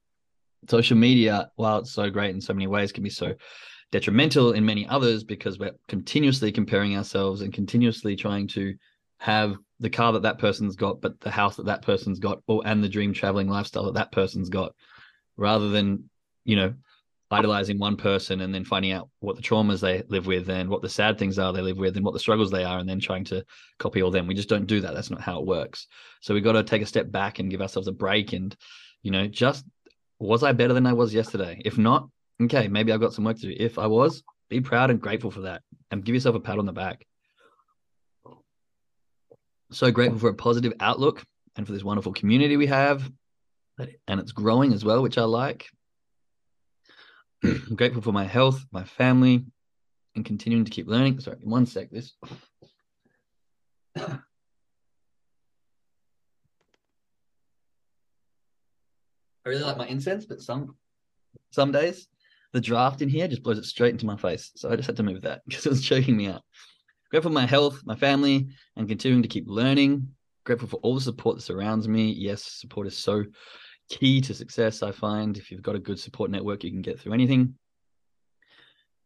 social 0.70 0.98
media, 0.98 1.52
while 1.56 1.80
it's 1.80 1.92
so 1.92 2.10
great 2.10 2.34
in 2.34 2.42
so 2.42 2.54
many 2.54 2.68
ways, 2.68 2.92
can 2.92 3.04
be 3.04 3.10
so 3.10 3.34
detrimental 3.92 4.54
in 4.54 4.66
many 4.66 4.88
others 4.88 5.24
because 5.24 5.60
we're 5.60 5.76
continuously 5.88 6.52
comparing 6.52 6.96
ourselves 6.96 7.42
and 7.42 7.54
continuously 7.54 8.16
trying 8.16 8.48
to 8.48 8.74
have 9.22 9.56
the 9.80 9.90
car 9.90 10.14
that 10.14 10.24
that 10.24 10.38
person's 10.38 10.76
got, 10.76 11.02
but 11.02 11.20
the 11.22 11.32
house 11.32 11.56
that 11.56 11.66
that 11.66 11.82
person's 11.82 12.20
got, 12.20 12.42
or 12.48 12.62
and 12.66 12.84
the 12.84 12.90
dream 12.90 13.14
traveling 13.14 13.48
lifestyle 13.48 13.86
that 13.86 13.96
that 13.96 14.12
person's 14.12 14.50
got, 14.50 14.74
rather 15.38 15.70
than 15.70 16.10
you 16.44 16.56
know 16.56 16.74
idolizing 17.32 17.80
one 17.80 17.96
person 17.96 18.42
and 18.42 18.54
then 18.54 18.66
finding 18.66 18.92
out 18.92 19.10
what 19.22 19.38
the 19.38 19.42
traumas 19.42 19.80
they 19.80 20.04
live 20.10 20.28
with 20.28 20.50
and 20.50 20.70
what 20.70 20.82
the 20.82 20.90
sad 20.90 21.18
things 21.18 21.40
are 21.40 21.54
they 21.54 21.62
live 21.62 21.78
with 21.78 21.96
and 21.96 22.04
what 22.04 22.12
the 22.14 22.20
struggles 22.20 22.52
they 22.52 22.66
are 22.66 22.80
and 22.80 22.90
then 22.90 23.00
trying 23.00 23.24
to 23.24 23.42
copy 23.80 24.04
all 24.04 24.12
them 24.12 24.28
we 24.28 24.34
just 24.34 24.50
don't 24.50 24.68
do 24.68 24.82
that 24.82 24.94
that's 24.94 25.10
not 25.10 25.22
how 25.22 25.40
it 25.40 25.46
works 25.46 25.88
so 26.20 26.34
we've 26.34 26.44
got 26.44 26.52
to 26.52 26.64
take 26.64 26.82
a 26.82 26.86
step 26.86 27.10
back 27.10 27.40
and 27.40 27.50
give 27.50 27.62
ourselves 27.62 27.88
a 27.88 27.92
break 27.94 28.34
and 28.34 28.58
you 29.02 29.12
know 29.12 29.28
just 29.28 29.64
was 30.20 30.44
i 30.44 30.52
better 30.52 30.74
than 30.74 30.86
i 30.86 30.92
was 30.92 31.14
yesterday 31.14 31.62
if 31.64 31.78
not 31.78 32.10
okay, 32.46 32.68
maybe 32.68 32.92
I've 32.92 33.02
got 33.02 33.14
some 33.14 33.26
work 33.26 33.38
to 33.38 33.48
do. 33.48 33.56
If 33.58 33.78
I 33.78 33.88
was, 33.88 34.24
be 34.50 34.62
proud 34.62 34.90
and 34.90 35.02
grateful 35.02 35.32
for 35.32 35.42
that 35.42 35.62
and 35.92 36.04
give 36.04 36.16
yourself 36.16 36.36
a 36.36 36.40
pat 36.40 36.60
on 36.60 36.66
the 36.66 36.74
back. 36.74 37.06
So 39.72 39.90
grateful 39.90 40.20
for 40.20 40.30
a 40.30 40.34
positive 40.34 40.74
outlook 40.80 41.24
and 41.56 41.66
for 41.66 41.72
this 41.72 41.84
wonderful 41.84 42.14
community 42.14 42.58
we 42.58 42.68
have. 42.68 43.10
And 44.08 44.20
it's 44.20 44.32
growing 44.32 44.74
as 44.74 44.86
well, 44.86 45.02
which 45.02 45.18
I 45.18 45.24
like. 45.24 45.68
I'm 47.44 47.76
grateful 47.76 48.02
for 48.02 48.12
my 48.12 48.26
health, 48.26 48.64
my 48.72 48.84
family, 48.84 49.46
and 50.16 50.26
continuing 50.26 50.66
to 50.66 50.72
keep 50.72 50.88
learning. 50.88 51.20
Sorry, 51.20 51.38
one 51.42 51.66
sec. 51.66 51.90
This. 51.90 52.14
I 53.98 54.20
really 59.46 59.64
like 59.64 59.78
my 59.78 59.88
incense, 59.88 60.26
but 60.26 60.42
some 60.42 60.76
some 61.52 61.72
days 61.72 62.08
the 62.54 62.62
draft 62.62 63.02
in 63.02 63.10
here 63.10 63.28
just 63.28 63.44
blows 63.44 63.58
it 63.58 63.66
straight 63.66 63.94
into 63.94 64.06
my 64.06 64.18
face. 64.18 64.52
So 64.56 64.70
I 64.70 64.76
just 64.76 64.88
had 64.88 64.98
to 64.98 65.04
move 65.04 65.22
that 65.22 65.42
because 65.48 65.66
it 65.66 65.70
was 65.70 65.84
choking 65.84 66.18
me 66.18 66.28
out. 66.28 66.44
Grateful 67.12 67.30
for 67.30 67.34
my 67.34 67.46
health, 67.46 67.82
my 67.84 67.96
family, 67.96 68.48
and 68.78 68.88
continuing 68.88 69.22
to 69.22 69.28
keep 69.28 69.44
learning. 69.48 70.08
Grateful 70.46 70.70
for 70.70 70.78
all 70.78 70.96
the 70.96 71.02
support 71.02 71.36
that 71.36 71.42
surrounds 71.42 71.88
me. 71.88 72.14
Yes, 72.14 72.42
support 72.42 72.88
is 72.88 72.98
so 72.98 73.26
key 73.90 74.22
to 74.22 74.34
success, 74.34 74.82
I 74.82 74.94
find. 74.94 75.38
If 75.38 75.52
you've 75.52 75.62
got 75.62 75.76
a 75.76 75.80
good 75.80 76.00
support 76.00 76.32
network, 76.32 76.64
you 76.64 76.72
can 76.72 76.82
get 76.82 77.02
through 77.02 77.12
anything. 77.12 77.56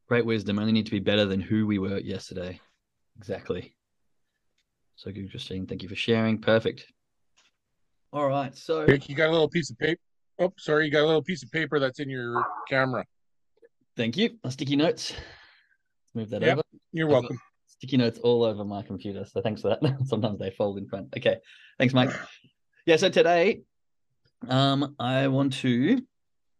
Great 0.08 0.24
wisdom. 0.24 0.60
Only 0.60 0.72
need 0.72 0.86
to 0.86 0.92
be 0.92 1.00
better 1.00 1.26
than 1.26 1.42
who 1.42 1.66
we 1.66 1.80
were 1.80 1.98
yesterday. 1.98 2.60
Exactly. 3.18 3.74
So 4.98 5.12
good, 5.12 5.32
Christine. 5.32 5.66
Thank 5.66 5.82
you 5.82 5.90
for 5.90 5.96
sharing. 5.96 6.40
Perfect. 6.40 6.86
All 8.14 8.28
right. 8.28 8.56
So 8.56 8.86
you 8.88 9.16
got 9.16 9.30
a 9.30 9.32
little 9.32 9.50
piece 9.50 9.72
of 9.72 9.80
paper. 9.80 10.00
Oh, 10.38 10.54
sorry. 10.60 10.86
You 10.86 10.92
got 10.92 11.04
a 11.04 11.08
little 11.08 11.24
piece 11.24 11.42
of 11.42 11.52
paper 11.52 11.80
that's 11.80 12.00
in 12.00 12.12
your 12.12 12.46
camera. 12.70 13.04
Thank 13.98 14.16
you. 14.16 14.38
Sticky 14.48 14.76
notes. 14.76 15.14
Move 16.14 16.30
that 16.30 16.44
yep, 16.44 16.54
over. 16.54 16.62
You're 16.92 17.08
welcome. 17.08 17.40
Sticky 17.78 17.98
notes 17.98 18.20
all 18.20 18.44
over 18.44 18.64
my 18.64 18.82
computer. 18.82 19.26
So 19.26 19.42
thanks 19.42 19.62
for 19.62 19.70
that. 19.70 19.98
Sometimes 20.06 20.40
they 20.40 20.52
fold 20.52 20.78
in 20.78 20.88
front. 20.88 21.14
Okay. 21.18 21.38
Thanks, 21.78 21.94
Mike. 21.94 22.12
Yeah. 22.88 22.98
So 22.98 23.10
today, 23.10 23.64
um, 24.48 24.96
I 25.00 25.28
want 25.28 25.54
to 25.54 26.04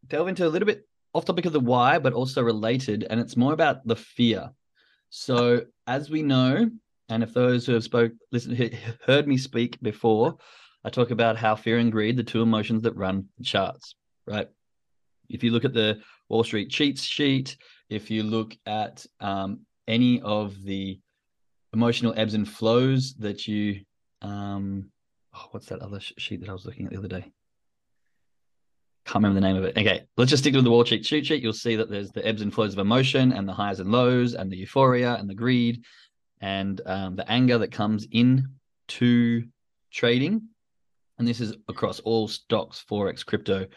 delve 0.08 0.28
into 0.28 0.48
a 0.48 0.50
little 0.50 0.66
bit 0.66 0.88
off 1.14 1.26
topic 1.26 1.46
of 1.46 1.54
the 1.54 1.60
why, 1.60 2.00
but 2.00 2.14
also 2.14 2.42
related, 2.42 3.06
and 3.10 3.20
it's 3.20 3.38
more 3.38 3.54
about 3.54 3.86
the 3.86 3.96
fear. 3.96 4.50
So 5.10 5.62
as 5.88 6.10
we 6.10 6.24
know, 6.24 6.70
and 7.10 7.24
if 7.24 7.34
those 7.34 7.66
who 7.66 7.74
have 7.74 7.84
spoke, 7.84 8.12
listened, 8.32 8.78
heard 9.06 9.28
me 9.28 9.38
speak 9.38 9.80
before, 9.82 10.38
I 10.84 10.90
talk 10.90 11.12
about 11.12 11.38
how 11.38 11.56
fear 11.56 11.78
and 11.78 11.92
greed, 11.92 12.18
the 12.18 12.24
two 12.24 12.42
emotions 12.42 12.84
that 12.84 12.96
run 12.96 13.28
the 13.38 13.44
charts, 13.44 13.96
right? 14.28 14.48
If 15.30 15.44
you 15.44 15.52
look 15.52 15.66
at 15.66 15.74
the 15.74 16.02
Wall 16.30 16.44
Street 16.44 16.70
cheats 16.70 17.04
sheet, 17.04 17.58
if 17.90 18.12
you 18.12 18.24
look 18.24 18.58
at 18.66 19.06
um, 19.20 19.62
any 19.88 20.22
of 20.22 20.62
the 20.64 21.00
emotional 21.76 22.14
ebbs 22.16 22.34
and 22.34 22.48
flows 22.48 23.14
that 23.16 23.48
you, 23.48 23.82
um, 24.22 24.90
oh, 25.36 25.48
what's 25.52 25.68
that 25.68 25.80
other 25.80 26.00
sheet 26.00 26.42
that 26.42 26.50
I 26.50 26.54
was 26.54 26.66
looking 26.66 26.86
at 26.86 26.92
the 26.92 26.98
other 26.98 27.08
day? 27.08 27.32
Can't 29.06 29.24
remember 29.24 29.40
the 29.40 29.48
name 29.48 29.56
of 29.56 29.64
it. 29.66 29.78
Okay, 29.78 30.04
let's 30.18 30.32
just 30.32 30.42
stick 30.42 30.54
to 30.54 30.62
the 30.64 30.72
Wall 30.72 30.84
cheat 30.84 31.06
sheet. 31.06 31.30
You'll 31.30 31.54
see 31.54 31.76
that 31.76 31.92
there's 31.92 32.12
the 32.12 32.26
ebbs 32.26 32.42
and 32.42 32.52
flows 32.52 32.74
of 32.74 32.80
emotion 32.80 33.34
and 33.34 33.48
the 33.48 33.54
highs 33.54 33.80
and 33.80 33.92
lows 33.92 34.34
and 34.34 34.52
the 34.52 34.58
euphoria 34.58 35.14
and 35.16 35.30
the 35.30 35.36
greed 35.36 35.84
and 36.42 36.82
um, 36.88 37.16
the 37.16 37.30
anger 37.30 37.60
that 37.60 37.72
comes 37.72 38.08
in 38.12 38.48
to 38.88 39.44
trading. 39.92 40.42
And 41.20 41.28
this 41.28 41.40
is 41.40 41.56
across 41.68 42.00
all 42.00 42.28
stocks, 42.28 42.84
Forex, 42.90 43.24
crypto, 43.24 43.68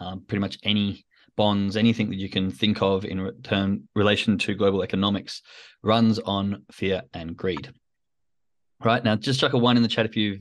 um, 0.00 0.22
pretty 0.26 0.40
much 0.40 0.58
any 0.62 1.04
bonds, 1.36 1.76
anything 1.76 2.10
that 2.10 2.18
you 2.18 2.28
can 2.28 2.50
think 2.50 2.82
of 2.82 3.04
in 3.04 3.20
return 3.20 3.88
relation 3.94 4.38
to 4.38 4.54
global 4.54 4.82
economics 4.82 5.42
runs 5.82 6.18
on 6.18 6.64
fear 6.70 7.02
and 7.14 7.36
greed. 7.36 7.72
Right 8.82 9.04
now, 9.04 9.16
just 9.16 9.40
chuck 9.40 9.52
a 9.52 9.58
one 9.58 9.76
in 9.76 9.82
the 9.82 9.88
chat 9.88 10.06
if 10.06 10.16
you've 10.16 10.40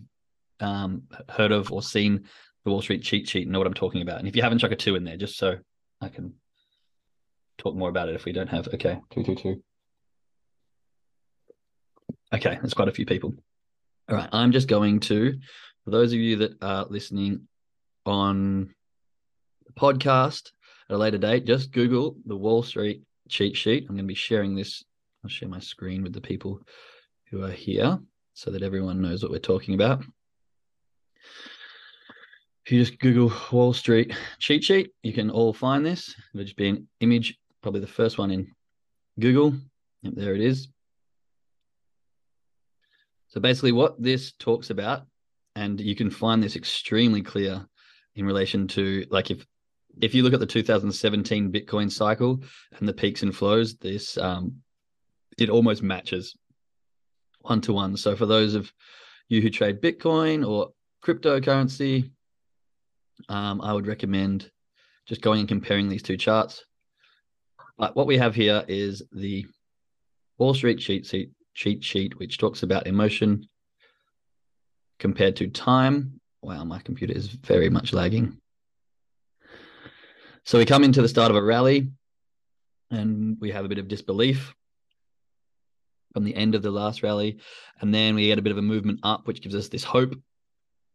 um, 0.60 1.04
heard 1.30 1.52
of 1.52 1.72
or 1.72 1.82
seen 1.82 2.26
the 2.64 2.72
Wall 2.72 2.82
Street 2.82 3.04
cheat 3.04 3.28
sheet 3.28 3.44
and 3.44 3.52
know 3.52 3.60
what 3.60 3.68
I'm 3.68 3.74
talking 3.74 4.02
about. 4.02 4.20
And 4.20 4.28
if 4.28 4.36
you 4.36 4.42
haven't, 4.42 4.60
chuck 4.60 4.72
a 4.72 4.76
two 4.76 4.96
in 4.96 5.04
there 5.04 5.18
just 5.18 5.38
so 5.38 5.58
I 6.02 6.10
can 6.10 6.34
talk 7.58 7.76
more 7.76 7.90
about 7.90 8.10
it 8.10 8.16
if 8.16 8.26
we 8.26 8.32
don't 8.32 8.50
have. 8.50 8.68
Okay, 8.70 9.00
two, 9.12 9.24
two, 9.24 9.36
two. 9.36 9.64
Okay, 12.34 12.58
there's 12.62 12.74
quite 12.74 12.88
a 12.88 12.94
few 12.94 13.06
people. 13.06 13.34
All 14.10 14.16
right, 14.16 14.30
I'm 14.32 14.52
just 14.52 14.68
going 14.68 15.00
to, 15.02 15.38
for 15.84 15.92
those 15.92 16.14
of 16.14 16.20
you 16.20 16.38
that 16.38 16.64
are 16.64 16.86
listening 16.90 17.48
on 18.06 18.74
the 19.66 19.74
podcast 19.74 20.52
at 20.90 20.96
a 20.96 20.98
later 20.98 21.18
date, 21.18 21.46
just 21.46 21.72
Google 21.72 22.16
the 22.26 22.36
Wall 22.36 22.64
Street 22.64 23.04
cheat 23.28 23.56
sheet. 23.56 23.84
I'm 23.84 23.96
going 23.96 24.06
to 24.06 24.08
be 24.08 24.16
sharing 24.16 24.56
this. 24.56 24.84
I'll 25.24 25.30
share 25.30 25.50
my 25.50 25.60
screen 25.60 26.02
with 26.02 26.14
the 26.14 26.22
people 26.22 26.62
who 27.30 27.44
are 27.44 27.52
here 27.52 28.00
so 28.34 28.50
that 28.52 28.64
everyone 28.64 29.02
knows 29.02 29.22
what 29.22 29.32
we're 29.32 29.40
talking 29.40 29.76
about. 29.76 30.04
If 32.66 32.72
you 32.72 32.80
just 32.84 33.00
Google 33.00 33.32
Wall 33.52 33.74
Street 33.74 34.14
cheat 34.40 34.64
sheet, 34.64 34.92
you 35.04 35.14
can 35.14 35.30
all 35.30 35.54
find 35.54 35.86
this. 35.86 36.16
It'll 36.34 36.44
just 36.44 36.56
be 36.56 36.70
an 36.70 36.88
image, 37.02 37.38
probably 37.62 37.82
the 37.82 37.88
first 37.88 38.18
one 38.18 38.32
in 38.32 38.52
Google. 39.20 39.54
Yep, 40.02 40.14
there 40.16 40.36
it 40.36 40.42
is. 40.42 40.70
So 43.28 43.40
basically, 43.40 43.74
what 43.74 44.02
this 44.02 44.34
talks 44.40 44.72
about, 44.72 45.04
and 45.56 45.80
you 45.80 45.96
can 45.96 46.10
find 46.10 46.42
this 46.42 46.56
extremely 46.56 47.22
clear 47.22 47.66
in 48.16 48.26
relation 48.26 48.68
to 48.70 49.06
like 49.10 49.30
if 49.30 49.46
if 50.02 50.14
you 50.14 50.24
look 50.24 50.34
at 50.34 50.40
the 50.40 50.46
2017 50.46 51.52
Bitcoin 51.52 51.92
cycle 51.92 52.42
and 52.78 52.88
the 52.88 52.94
peaks 52.94 53.24
and 53.24 53.36
flows, 53.36 53.76
this 53.76 54.18
um, 54.18 54.56
it 55.38 55.50
almost 55.50 55.84
matches 55.84 56.36
one 57.42 57.62
to 57.62 57.74
one. 57.74 57.98
So 57.98 58.16
for 58.16 58.26
those 58.26 58.56
of 58.56 58.72
you 59.28 59.42
who 59.42 59.50
trade 59.50 59.82
Bitcoin 59.82 60.48
or 60.48 60.72
cryptocurrency, 61.04 62.10
um, 63.28 63.62
I 63.62 63.74
would 63.74 63.88
recommend 63.88 64.52
just 65.06 65.22
going 65.22 65.40
and 65.40 65.50
comparing 65.50 65.90
these 65.90 66.04
two 66.04 66.18
charts. 66.18 66.66
But 67.78 67.96
what 67.96 68.08
we 68.08 68.18
have 68.18 68.36
here 68.36 68.64
is 68.68 69.04
the 69.12 69.46
Wall 70.38 70.54
Street 70.54 70.80
cheat 70.80 71.06
sheet, 71.06 71.32
cheat 71.54 71.84
sheet, 71.84 72.18
which 72.20 72.38
talks 72.38 72.64
about 72.64 72.88
emotion 72.88 73.48
compared 75.00 75.36
to 75.38 75.48
time. 75.48 76.20
Wow, 76.42 76.64
my 76.64 76.80
computer 76.80 77.14
is 77.14 77.28
very 77.28 77.70
much 77.70 77.94
lagging. 77.94 78.40
So 80.46 80.58
we 80.58 80.66
come 80.66 80.84
into 80.84 81.02
the 81.02 81.08
start 81.08 81.32
of 81.32 81.38
a 81.38 81.44
rally 81.44 81.90
and 82.92 83.38
we 83.40 83.52
have 83.52 83.66
a 83.66 83.70
bit 83.70 83.78
of 83.78 83.88
disbelief 83.88 84.54
from 86.14 86.24
the 86.24 86.36
end 86.36 86.56
of 86.56 86.62
the 86.62 86.72
last 86.72 87.04
rally. 87.04 87.40
And 87.82 87.94
then 87.94 88.16
we 88.16 88.28
get 88.28 88.40
a 88.40 88.42
bit 88.42 88.52
of 88.52 88.58
a 88.58 88.64
movement 88.64 89.02
up, 89.04 89.28
which 89.28 89.42
gives 89.42 89.56
us 89.56 89.68
this 89.68 89.84
hope. 89.84 90.16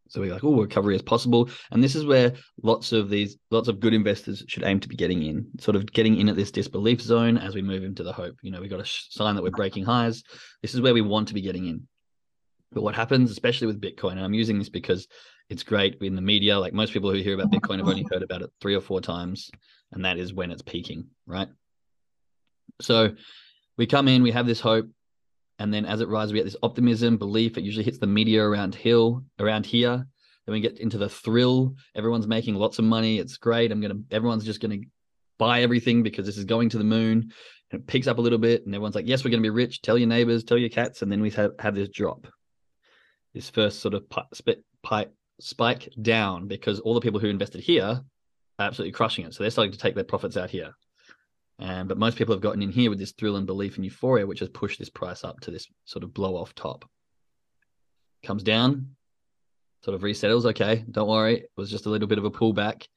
So 0.09 0.21
we're 0.21 0.33
like, 0.33 0.45
oh, 0.45 0.61
recovery 0.61 0.97
is 0.97 1.03
possible. 1.03 1.49
And 1.71 1.83
this 1.83 1.95
is 1.95 2.05
where 2.05 2.35
lots 2.63 2.93
of 2.93 3.09
these, 3.09 3.39
lots 3.51 3.69
of 3.69 3.81
good 3.81 3.95
investors 3.95 4.45
should 4.49 4.65
aim 4.65 4.81
to 4.81 4.89
be 4.89 4.97
getting 4.97 5.23
in, 5.23 5.47
sort 5.59 5.77
of 5.77 5.91
getting 5.93 6.19
in 6.19 6.29
at 6.29 6.37
this 6.37 6.51
disbelief 6.51 7.01
zone 7.01 7.39
as 7.39 7.55
we 7.55 7.63
move 7.63 7.85
into 7.85 8.03
the 8.03 8.13
hope. 8.13 8.37
You 8.43 8.51
know, 8.51 8.61
we've 8.61 8.71
got 8.71 8.81
a 8.81 8.87
sign 8.87 9.35
that 9.35 9.43
we're 9.43 9.51
breaking 9.51 9.85
highs. 9.85 10.23
This 10.63 10.75
is 10.75 10.81
where 10.81 10.95
we 10.95 11.01
want 11.01 11.29
to 11.29 11.35
be 11.35 11.41
getting 11.41 11.67
in. 11.67 11.89
But 12.73 12.83
what 12.83 12.95
happens, 12.95 13.31
especially 13.31 13.69
with 13.69 13.81
Bitcoin, 13.81 14.13
and 14.13 14.25
I'm 14.25 14.35
using 14.35 14.59
this 14.59 14.69
because 14.69 15.07
it's 15.51 15.63
great 15.63 15.97
in 16.01 16.15
the 16.15 16.23
media. 16.23 16.59
Like 16.59 16.73
most 16.73 16.93
people 16.93 17.11
who 17.11 17.19
hear 17.19 17.35
about 17.35 17.53
Bitcoin 17.53 17.79
have 17.79 17.89
only 17.89 18.07
heard 18.11 18.23
about 18.23 18.43
it 18.43 18.51
three 18.61 18.75
or 18.75 18.81
four 18.81 19.01
times, 19.01 19.51
and 19.93 20.05
that 20.05 20.19
is 20.19 20.33
when 20.33 20.51
it's 20.51 20.63
peaking, 20.63 21.07
right? 21.27 21.49
So 22.81 23.15
we 23.77 23.87
come 23.87 24.09
in, 24.09 24.23
we 24.23 24.31
have 24.31 24.47
this 24.47 24.61
hope, 24.61 24.87
and 25.59 25.73
then 25.73 25.85
as 25.85 26.01
it 26.01 26.09
rises, 26.09 26.33
we 26.33 26.39
get 26.39 26.45
this 26.45 26.57
optimism, 26.63 27.19
belief. 27.19 27.57
It 27.57 27.65
usually 27.65 27.85
hits 27.85 27.99
the 27.99 28.07
media 28.07 28.43
around 28.43 28.75
hill, 28.75 29.25
around 29.39 29.67
here. 29.67 30.07
Then 30.47 30.53
we 30.53 30.61
get 30.61 30.79
into 30.79 30.99
the 30.99 31.09
thrill. 31.09 31.75
Everyone's 31.95 32.27
making 32.27 32.55
lots 32.55 32.79
of 32.79 32.85
money. 32.85 33.19
It's 33.19 33.37
great. 33.37 33.71
I'm 33.71 33.81
gonna. 33.81 34.01
Everyone's 34.11 34.45
just 34.45 34.61
gonna 34.61 34.79
buy 35.39 35.63
everything 35.63 36.03
because 36.03 36.27
this 36.27 36.37
is 36.37 36.45
going 36.45 36.71
to 36.71 36.79
the 36.79 36.85
moon. 36.85 37.33
And 37.71 37.81
it 37.81 37.87
picks 37.87 38.07
up 38.07 38.19
a 38.19 38.21
little 38.21 38.39
bit, 38.39 38.65
and 38.65 38.75
everyone's 38.75 38.95
like, 38.95 39.07
"Yes, 39.07 39.25
we're 39.25 39.31
gonna 39.31 39.43
be 39.43 39.51
rich." 39.51 39.81
Tell 39.81 39.97
your 39.97 40.09
neighbors, 40.09 40.45
tell 40.45 40.59
your 40.59 40.69
cats, 40.69 41.03
and 41.03 41.11
then 41.11 41.23
we 41.23 41.31
have 41.31 41.53
have 41.59 41.75
this 41.75 41.89
drop, 41.89 42.27
this 43.33 43.49
first 43.49 43.81
sort 43.81 43.95
of 43.95 44.05
spit 44.35 44.65
pipe 44.83 45.15
spike 45.41 45.93
down 46.01 46.47
because 46.47 46.81
all 46.81 46.95
the 46.95 47.01
people 47.01 47.21
who 47.21 47.29
invested 47.29 47.61
here 47.61 48.01
are 48.59 48.67
absolutely 48.67 48.93
crushing 48.93 49.27
it. 49.27 49.35
So 49.35 49.43
they're 49.43 49.51
starting 49.51 49.73
to 49.73 49.79
take 49.79 49.95
their 49.95 50.05
profits 50.05 50.37
out 50.37 50.51
here. 50.51 50.75
And 51.59 51.89
but 51.89 51.99
most 51.99 52.17
people 52.17 52.35
have 52.35 52.43
gotten 52.43 52.63
in 52.63 52.73
here 52.73 52.91
with 52.91 52.99
this 52.99 53.13
thrill 53.13 53.37
and 53.37 53.47
belief 53.47 53.77
and 53.77 53.85
euphoria, 53.85 54.27
which 54.27 54.41
has 54.41 54.49
pushed 54.49 54.79
this 54.79 54.91
price 54.91 55.23
up 55.23 55.41
to 55.41 55.51
this 55.51 55.69
sort 55.85 56.03
of 56.03 56.13
blow 56.13 56.37
off 56.37 56.55
top. 56.55 56.85
Comes 58.25 58.43
down, 58.43 58.97
sort 59.83 59.95
of 59.95 60.03
resettles. 60.03 60.47
Okay, 60.47 60.85
don't 60.91 61.09
worry, 61.09 61.37
it 61.41 61.51
was 61.57 61.71
just 61.71 61.87
a 61.87 61.91
little 61.91 62.09
bit 62.09 62.19
of 62.19 62.25
a 62.25 62.31
pullback. 62.31 62.89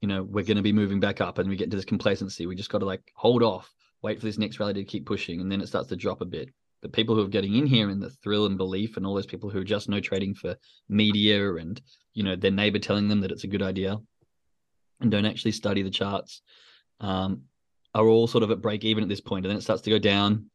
You 0.00 0.08
know, 0.08 0.22
we're 0.24 0.44
going 0.44 0.56
to 0.56 0.62
be 0.62 0.72
moving 0.72 1.00
back 1.00 1.20
up, 1.20 1.38
and 1.38 1.48
we 1.48 1.56
get 1.56 1.64
into 1.64 1.76
this 1.76 1.86
complacency. 1.86 2.46
We 2.46 2.56
just 2.56 2.70
got 2.70 2.78
to 2.78 2.84
like 2.84 3.12
hold 3.14 3.42
off, 3.42 3.72
wait 4.02 4.18
for 4.18 4.26
this 4.26 4.38
next 4.38 4.58
rally 4.60 4.74
to 4.74 4.84
keep 4.84 5.06
pushing, 5.06 5.40
and 5.40 5.50
then 5.50 5.60
it 5.60 5.68
starts 5.68 5.88
to 5.88 5.96
drop 5.96 6.20
a 6.20 6.26
bit. 6.26 6.50
The 6.82 6.88
people 6.88 7.14
who 7.14 7.24
are 7.24 7.28
getting 7.28 7.54
in 7.54 7.66
here 7.66 7.88
and 7.90 8.02
the 8.02 8.10
thrill 8.10 8.46
and 8.46 8.58
belief, 8.58 8.96
and 8.96 9.06
all 9.06 9.14
those 9.14 9.26
people 9.26 9.50
who 9.50 9.60
are 9.60 9.64
just 9.64 9.88
know 9.88 10.00
trading 10.00 10.34
for 10.34 10.56
media 10.88 11.54
and 11.54 11.80
you 12.12 12.24
know 12.24 12.36
their 12.36 12.50
neighbor 12.50 12.78
telling 12.78 13.08
them 13.08 13.20
that 13.20 13.30
it's 13.30 13.44
a 13.44 13.48
good 13.48 13.62
idea, 13.62 13.98
and 15.00 15.10
don't 15.10 15.26
actually 15.26 15.52
study 15.52 15.82
the 15.82 15.90
charts. 15.90 16.42
Um, 17.00 17.42
are 17.94 18.06
all 18.06 18.26
sort 18.26 18.42
of 18.42 18.50
at 18.50 18.62
break 18.62 18.84
even 18.84 19.02
at 19.02 19.08
this 19.08 19.20
point, 19.20 19.44
and 19.44 19.50
then 19.50 19.58
it 19.58 19.62
starts 19.62 19.82
to 19.82 19.90
go 19.90 19.98
down, 19.98 20.50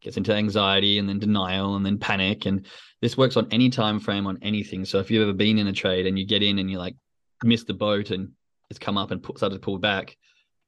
gets 0.00 0.16
into 0.16 0.34
anxiety 0.34 0.98
and 0.98 1.08
then 1.08 1.18
denial 1.18 1.76
and 1.76 1.84
then 1.84 1.98
panic. 1.98 2.46
And 2.46 2.66
this 3.00 3.16
works 3.16 3.36
on 3.36 3.48
any 3.50 3.70
time 3.70 4.00
frame 4.00 4.26
on 4.26 4.38
anything. 4.42 4.84
So 4.84 4.98
if 4.98 5.10
you've 5.10 5.22
ever 5.22 5.32
been 5.32 5.58
in 5.58 5.66
a 5.66 5.72
trade 5.72 6.06
and 6.06 6.18
you 6.18 6.26
get 6.26 6.42
in 6.42 6.58
and 6.58 6.70
you 6.70 6.78
like 6.78 6.96
miss 7.44 7.64
the 7.64 7.74
boat 7.74 8.10
and 8.10 8.30
it's 8.70 8.78
come 8.78 8.98
up 8.98 9.10
and 9.10 9.22
put, 9.22 9.38
started 9.38 9.56
to 9.56 9.60
pull 9.60 9.78
back 9.78 10.16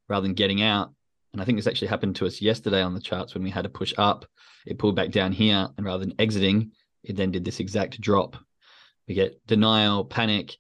rather 0.09 0.27
than 0.27 0.35
getting 0.35 0.63
out. 0.63 0.93
And 1.33 1.41
I 1.41 1.45
think 1.45 1.59
this 1.59 1.67
actually 1.67 1.89
happened 1.89 2.17
to 2.17 2.27
us 2.27 2.43
yesterday 2.43 2.83
on 2.83 2.95
the 2.95 3.01
charts 3.01 3.35
when 3.35 3.43
we 3.43 3.51
had 3.51 3.67
a 3.67 3.71
push 3.71 3.95
up. 3.97 4.27
It 4.67 4.79
pulled 4.79 4.97
back 4.97 5.11
down 5.11 5.33
here, 5.33 5.69
and 5.77 5.87
rather 5.87 6.05
than 6.05 6.15
exiting, 6.19 6.73
it 7.03 7.17
then 7.17 7.31
did 7.31 7.45
this 7.45 7.61
exact 7.61 8.01
drop. 8.01 8.37
We 9.09 9.15
get 9.15 9.45
denial, 9.47 10.05
panic, 10.05 10.57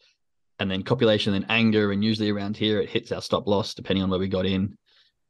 and 0.58 0.70
then 0.70 0.82
capitulation, 0.82 1.34
and 1.34 1.46
anger. 1.48 1.92
And 1.92 2.02
usually 2.02 2.30
around 2.30 2.56
here, 2.56 2.80
it 2.80 2.90
hits 2.90 3.12
our 3.12 3.22
stop 3.22 3.46
loss 3.46 3.74
depending 3.74 4.02
on 4.02 4.10
where 4.10 4.18
we 4.18 4.28
got 4.28 4.46
in 4.46 4.76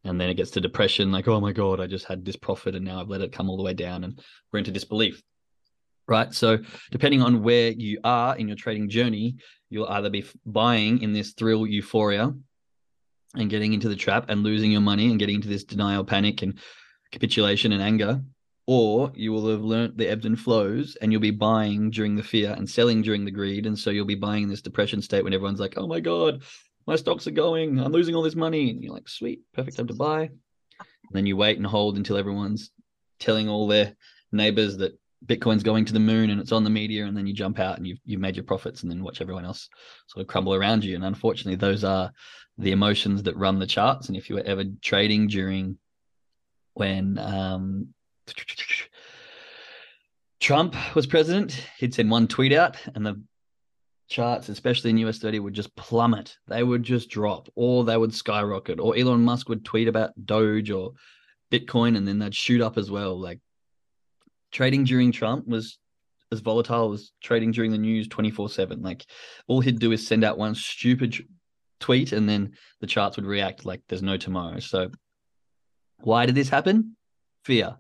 and 0.05 0.21
then 0.21 0.31
it 0.31 0.35
gets 0.35 0.51
to 0.53 0.61
depression 0.61 1.13
like 1.13 1.29
oh 1.29 1.41
my 1.41 1.53
god 1.53 1.81
i 1.81 1.87
just 1.87 2.07
had 2.07 2.25
this 2.25 2.37
profit 2.37 2.75
and 2.75 2.85
now 2.85 3.01
i've 3.01 3.09
let 3.09 3.21
it 3.21 3.33
come 3.33 3.49
all 3.49 3.57
the 3.57 3.63
way 3.63 3.75
down 3.75 4.05
and 4.05 4.21
we're 4.53 4.59
into 4.59 4.71
disbelief 4.71 5.23
right 6.07 6.35
so 6.35 6.59
depending 6.91 7.23
on 7.23 7.43
where 7.43 7.71
you 7.71 7.99
are 8.05 8.37
in 8.37 8.49
your 8.49 8.57
trading 8.57 8.89
journey 8.89 9.37
you'll 9.69 9.89
either 9.89 10.11
be 10.11 10.25
buying 10.47 11.03
in 11.03 11.13
this 11.13 11.33
thrill 11.33 11.67
euphoria 11.67 12.33
and 13.35 13.51
getting 13.51 13.73
into 13.73 13.89
the 13.89 13.97
trap 13.97 14.27
and 14.29 14.43
losing 14.43 14.73
your 14.73 14.81
money 14.81 15.11
and 15.11 15.19
getting 15.19 15.37
into 15.37 15.49
this 15.49 15.65
denial 15.65 16.05
panic 16.05 16.43
and 16.43 16.59
capitulation 17.13 17.73
and 17.73 17.83
anger 17.83 18.21
or 18.73 19.11
you 19.17 19.33
will 19.33 19.49
have 19.49 19.65
learnt 19.65 19.97
the 19.97 20.07
ebbs 20.07 20.27
and 20.27 20.39
flows 20.39 20.97
and 21.01 21.11
you'll 21.11 21.21
be 21.21 21.33
buying 21.33 21.91
during 21.91 22.15
the 22.15 22.23
fear 22.23 22.55
and 22.57 22.71
selling 22.71 23.03
during 23.03 23.25
the 23.25 23.31
greed 23.31 23.67
and 23.67 23.77
so 23.77 23.91
you'll 23.91 24.05
be 24.05 24.15
buying 24.15 24.45
in 24.45 24.49
this 24.49 24.63
depression 24.63 25.03
state 25.03 25.25
when 25.25 25.35
everyone's 25.35 25.59
like 25.59 25.75
oh 25.77 25.87
my 25.87 25.99
god 25.99 26.41
my 26.87 26.97
stocks 26.97 27.27
are 27.27 27.33
going. 27.33 27.79
I'm 27.79 27.93
losing 27.93 28.15
all 28.15 28.23
this 28.23 28.35
money. 28.35 28.71
And 28.71 28.83
you're 28.83 28.93
like, 28.93 29.09
sweet, 29.09 29.43
perfect 29.55 29.77
time 29.77 29.87
to 29.87 29.95
buy. 29.95 30.23
And 30.23 31.13
then 31.13 31.27
you 31.27 31.37
wait 31.37 31.57
and 31.57 31.67
hold 31.67 31.97
until 31.97 32.17
everyone's 32.17 32.71
telling 33.19 33.49
all 33.49 33.69
their 33.69 33.95
neighbors 34.33 34.77
that 34.79 34.99
Bitcoin's 35.27 35.63
going 35.63 35.85
to 35.85 35.93
the 35.93 36.01
moon 36.01 36.31
and 36.31 36.41
it's 36.41 36.53
on 36.53 36.65
the 36.65 36.71
media, 36.71 37.05
and 37.05 37.17
then 37.17 37.27
you 37.27 37.35
jump 37.35 37.59
out 37.59 37.77
and 37.77 37.87
you've 37.87 37.99
you've 38.05 38.21
made 38.21 38.37
your 38.37 38.45
profits, 38.45 38.83
and 38.83 38.91
then 38.91 39.05
watch 39.05 39.21
everyone 39.21 39.45
else 39.45 39.69
sort 40.07 40.23
of 40.23 40.29
crumble 40.29 40.55
around 40.55 40.83
you. 40.83 40.95
And 40.95 41.05
unfortunately, 41.05 41.57
those 41.57 41.85
are 41.85 42.11
the 42.57 42.73
emotions 42.73 43.23
that 43.25 43.37
run 43.37 43.59
the 43.59 43.67
charts. 43.67 44.09
And 44.09 44.17
if 44.17 44.31
you 44.31 44.37
were 44.37 44.43
ever 44.43 44.65
trading 44.81 45.29
during 45.29 45.77
when 46.75 47.19
um, 47.19 47.89
Trump 50.41 50.75
was 50.95 51.07
president, 51.07 51.53
he'd 51.79 51.95
send 51.95 52.11
one 52.11 52.27
tweet 52.27 52.53
out, 52.53 52.77
and 52.95 53.05
the 53.05 53.23
charts, 54.11 54.49
especially 54.49 54.91
in 54.91 54.99
US 54.99 55.19
30, 55.19 55.39
would 55.39 55.55
just 55.55 55.75
plummet. 55.77 56.37
They 56.49 56.63
would 56.63 56.83
just 56.83 57.09
drop 57.09 57.49
or 57.55 57.85
they 57.85 57.97
would 57.97 58.15
skyrocket. 58.15 58.81
Or 58.81 58.97
Elon 58.97 59.23
Musk 59.23 59.49
would 59.49 59.65
tweet 59.65 59.89
about 59.89 60.11
Doge 60.27 60.71
or 60.71 60.93
Bitcoin 61.51 61.97
and 61.97 62.07
then 62.07 62.19
they'd 62.19 62.35
shoot 62.35 62.61
up 62.61 62.77
as 62.77 62.91
well. 62.91 63.19
Like 63.19 63.41
trading 64.53 64.85
during 64.85 65.13
Trump 65.13 65.47
was 65.47 65.79
as 66.33 66.41
volatile 66.41 66.93
as 66.93 67.13
trading 67.23 67.53
during 67.53 67.71
the 67.71 67.79
news 67.79 68.09
24 68.09 68.51
7. 68.51 68.83
Like 68.83 69.07
all 69.47 69.61
he'd 69.61 69.79
do 69.79 69.93
is 69.93 70.07
send 70.07 70.25
out 70.25 70.39
one 70.39 70.55
stupid 70.55 71.17
tweet 71.79 72.13
and 72.13 72.29
then 72.29 72.53
the 72.81 72.87
charts 72.87 73.17
would 73.17 73.27
react 73.27 73.65
like 73.65 73.81
there's 73.89 74.03
no 74.03 74.17
tomorrow. 74.17 74.59
So 74.59 74.91
why 76.01 76.27
did 76.27 76.35
this 76.35 76.49
happen? 76.49 76.97
Fear, 77.45 77.77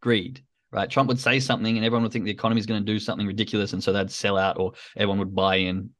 greed, 0.00 0.42
right? 0.70 0.90
Trump 0.90 1.08
would 1.08 1.20
say 1.20 1.40
something 1.40 1.76
and 1.76 1.84
everyone 1.84 2.02
would 2.02 2.12
think 2.12 2.24
the 2.24 2.30
economy 2.30 2.58
is 2.58 2.66
going 2.66 2.84
to 2.84 2.92
do 2.92 2.98
something 2.98 3.26
ridiculous. 3.26 3.72
And 3.72 3.82
so 3.82 3.92
they'd 3.92 4.10
sell 4.10 4.36
out 4.36 4.58
or 4.58 4.72
everyone 4.96 5.18
would 5.18 5.34
buy 5.34 5.56
in 5.56 5.90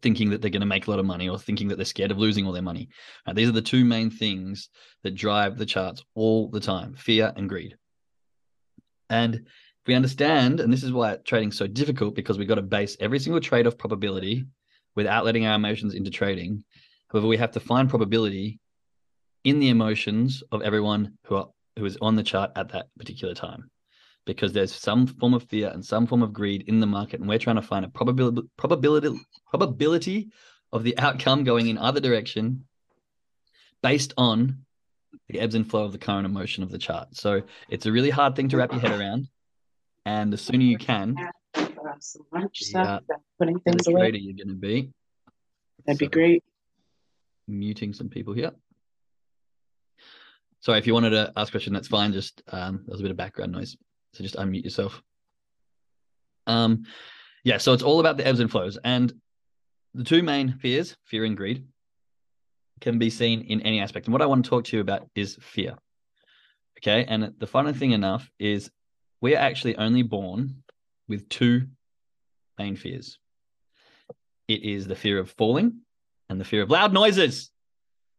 thinking 0.00 0.30
that 0.30 0.40
they're 0.40 0.50
going 0.50 0.60
to 0.60 0.66
make 0.66 0.86
a 0.86 0.90
lot 0.90 0.98
of 0.98 1.06
money 1.06 1.28
or 1.28 1.38
thinking 1.38 1.68
that 1.68 1.76
they're 1.76 1.84
scared 1.84 2.10
of 2.10 2.18
losing 2.18 2.46
all 2.46 2.52
their 2.52 2.62
money. 2.62 2.88
Right? 3.26 3.34
These 3.34 3.48
are 3.48 3.52
the 3.52 3.62
two 3.62 3.84
main 3.84 4.10
things 4.10 4.68
that 5.02 5.14
drive 5.14 5.58
the 5.58 5.66
charts 5.66 6.04
all 6.14 6.48
the 6.48 6.60
time 6.60 6.94
fear 6.94 7.32
and 7.36 7.48
greed. 7.48 7.76
And 9.10 9.46
we 9.86 9.94
understand, 9.94 10.60
and 10.60 10.72
this 10.72 10.84
is 10.84 10.92
why 10.92 11.16
trading's 11.24 11.58
so 11.58 11.66
difficult 11.66 12.14
because 12.14 12.38
we've 12.38 12.48
got 12.48 12.54
to 12.54 12.62
base 12.62 12.96
every 13.00 13.18
single 13.18 13.40
trade 13.40 13.66
off 13.66 13.76
probability 13.76 14.46
without 14.94 15.24
letting 15.24 15.46
our 15.46 15.56
emotions 15.56 15.94
into 15.94 16.10
trading. 16.10 16.64
However, 17.10 17.26
we 17.26 17.36
have 17.36 17.52
to 17.52 17.60
find 17.60 17.90
probability 17.90 18.60
in 19.44 19.58
the 19.58 19.70
emotions 19.70 20.42
of 20.52 20.62
everyone 20.62 21.18
who 21.24 21.36
are 21.36 21.48
who 21.78 21.84
is 21.84 21.96
on 22.00 22.16
the 22.16 22.22
chart 22.22 22.50
at 22.56 22.70
that 22.70 22.86
particular 22.98 23.34
time. 23.34 23.70
because 24.24 24.52
there's 24.52 24.72
some 24.72 25.04
form 25.04 25.34
of 25.34 25.42
fear 25.44 25.68
and 25.74 25.84
some 25.84 26.06
form 26.06 26.22
of 26.22 26.32
greed 26.32 26.62
in 26.68 26.78
the 26.78 26.86
market, 26.86 27.18
and 27.18 27.28
we're 27.28 27.38
trying 27.40 27.56
to 27.56 27.62
find 27.62 27.84
a 27.84 27.88
probability 27.88 28.42
probability 28.56 29.18
probability 29.48 30.30
of 30.72 30.84
the 30.84 30.96
outcome 30.98 31.42
going 31.42 31.66
in 31.66 31.76
either 31.76 31.98
direction 31.98 32.64
based 33.82 34.14
on 34.16 34.64
the 35.28 35.40
ebbs 35.40 35.56
and 35.56 35.68
flow 35.68 35.84
of 35.84 35.90
the 35.92 35.98
current 35.98 36.24
emotion 36.24 36.62
of 36.62 36.70
the 36.70 36.78
chart. 36.78 37.08
So 37.16 37.42
it's 37.68 37.86
a 37.86 37.90
really 37.92 38.10
hard 38.10 38.36
thing 38.36 38.48
to 38.50 38.56
wrap 38.56 38.70
your 38.70 38.80
head 38.80 38.92
around. 38.98 39.26
And 40.06 40.32
the 40.32 40.38
sooner 40.38 40.62
you 40.62 40.78
can, 40.78 41.16
lunch 42.32 42.62
Yeah. 42.72 43.00
putting 43.38 43.58
things 43.60 43.86
away. 43.88 44.12
you're 44.14 44.34
going 44.34 44.48
to 44.48 44.54
be. 44.54 44.92
That'd 45.84 45.98
be 45.98 46.06
great. 46.06 46.44
Muting 47.48 47.92
some 47.92 48.08
people 48.08 48.34
here. 48.34 48.52
Sorry, 50.62 50.78
if 50.78 50.86
you 50.86 50.94
wanted 50.94 51.10
to 51.10 51.32
ask 51.36 51.48
a 51.48 51.52
question, 51.52 51.72
that's 51.72 51.88
fine. 51.88 52.12
Just 52.12 52.42
um, 52.48 52.84
there's 52.86 53.00
a 53.00 53.02
bit 53.02 53.10
of 53.10 53.16
background 53.16 53.52
noise, 53.52 53.76
so 54.14 54.22
just 54.22 54.36
unmute 54.36 54.64
yourself. 54.64 55.02
Um, 56.46 56.84
yeah, 57.44 57.58
so 57.58 57.72
it's 57.72 57.82
all 57.82 58.00
about 58.00 58.16
the 58.16 58.26
ebbs 58.26 58.40
and 58.40 58.50
flows, 58.50 58.78
and 58.84 59.12
the 59.94 60.04
two 60.04 60.22
main 60.22 60.58
fears, 60.58 60.96
fear 61.04 61.24
and 61.24 61.36
greed, 61.36 61.66
can 62.80 62.98
be 62.98 63.10
seen 63.10 63.42
in 63.42 63.60
any 63.62 63.80
aspect. 63.80 64.06
And 64.06 64.12
what 64.12 64.22
I 64.22 64.26
want 64.26 64.44
to 64.44 64.50
talk 64.50 64.64
to 64.66 64.76
you 64.76 64.80
about 64.80 65.08
is 65.14 65.36
fear. 65.40 65.74
Okay, 66.78 67.04
and 67.04 67.32
the 67.38 67.46
funny 67.46 67.72
thing 67.72 67.90
enough 67.90 68.30
is 68.38 68.70
we're 69.20 69.38
actually 69.38 69.76
only 69.76 70.02
born 70.02 70.62
with 71.08 71.28
two 71.28 71.66
main 72.58 72.76
fears. 72.76 73.18
It 74.48 74.62
is 74.64 74.86
the 74.86 74.96
fear 74.96 75.18
of 75.18 75.30
falling 75.30 75.80
and 76.28 76.40
the 76.40 76.44
fear 76.44 76.62
of 76.62 76.70
loud 76.70 76.92
noises. 76.92 77.51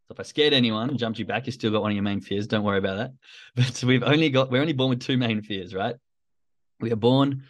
So 0.06 0.12
if 0.12 0.20
I 0.20 0.22
scared 0.22 0.52
anyone 0.52 0.90
and 0.90 0.98
jumped 0.98 1.18
you 1.18 1.24
back, 1.24 1.46
you 1.46 1.52
still 1.52 1.70
got 1.70 1.80
one 1.80 1.90
of 1.90 1.94
your 1.94 2.02
main 2.02 2.20
fears. 2.20 2.46
Don't 2.46 2.64
worry 2.64 2.78
about 2.78 2.96
that. 2.96 3.12
But 3.56 3.82
we've 3.84 4.02
only 4.02 4.28
got 4.28 4.50
we're 4.50 4.60
only 4.60 4.74
born 4.74 4.90
with 4.90 5.00
two 5.00 5.16
main 5.16 5.40
fears, 5.40 5.74
right? 5.74 5.96
We 6.80 6.92
are 6.92 6.96
born 6.96 7.44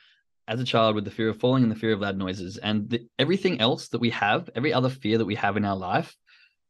as 0.46 0.60
a 0.60 0.64
child 0.64 0.94
with 0.94 1.04
the 1.04 1.10
fear 1.10 1.30
of 1.30 1.40
falling 1.40 1.62
and 1.62 1.72
the 1.72 1.76
fear 1.76 1.92
of 1.92 2.00
loud 2.00 2.16
noises, 2.16 2.58
and 2.58 2.88
the, 2.90 3.08
everything 3.18 3.60
else 3.60 3.88
that 3.88 4.00
we 4.00 4.10
have, 4.10 4.50
every 4.54 4.72
other 4.72 4.90
fear 4.90 5.18
that 5.18 5.24
we 5.24 5.34
have 5.36 5.56
in 5.56 5.64
our 5.64 5.76
life, 5.76 6.14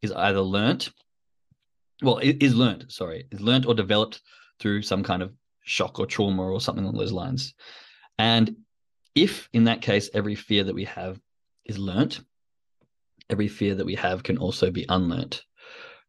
is 0.00 0.12
either 0.12 0.40
learnt, 0.40 0.90
well, 2.00 2.18
is 2.18 2.54
learnt. 2.54 2.90
Sorry, 2.90 3.26
is 3.30 3.40
learnt 3.40 3.66
or 3.66 3.74
developed 3.74 4.22
through 4.60 4.82
some 4.82 5.02
kind 5.02 5.22
of 5.22 5.34
shock 5.64 5.98
or 5.98 6.06
trauma 6.06 6.42
or 6.42 6.60
something 6.60 6.84
along 6.84 6.96
those 6.96 7.12
lines. 7.12 7.54
And 8.18 8.56
if 9.14 9.48
in 9.52 9.64
that 9.64 9.82
case 9.82 10.08
every 10.14 10.34
fear 10.34 10.64
that 10.64 10.74
we 10.74 10.84
have 10.84 11.20
is 11.64 11.78
learnt, 11.78 12.20
every 13.30 13.48
fear 13.48 13.74
that 13.74 13.86
we 13.86 13.94
have 13.96 14.22
can 14.22 14.38
also 14.38 14.70
be 14.70 14.86
unlearnt, 14.86 15.42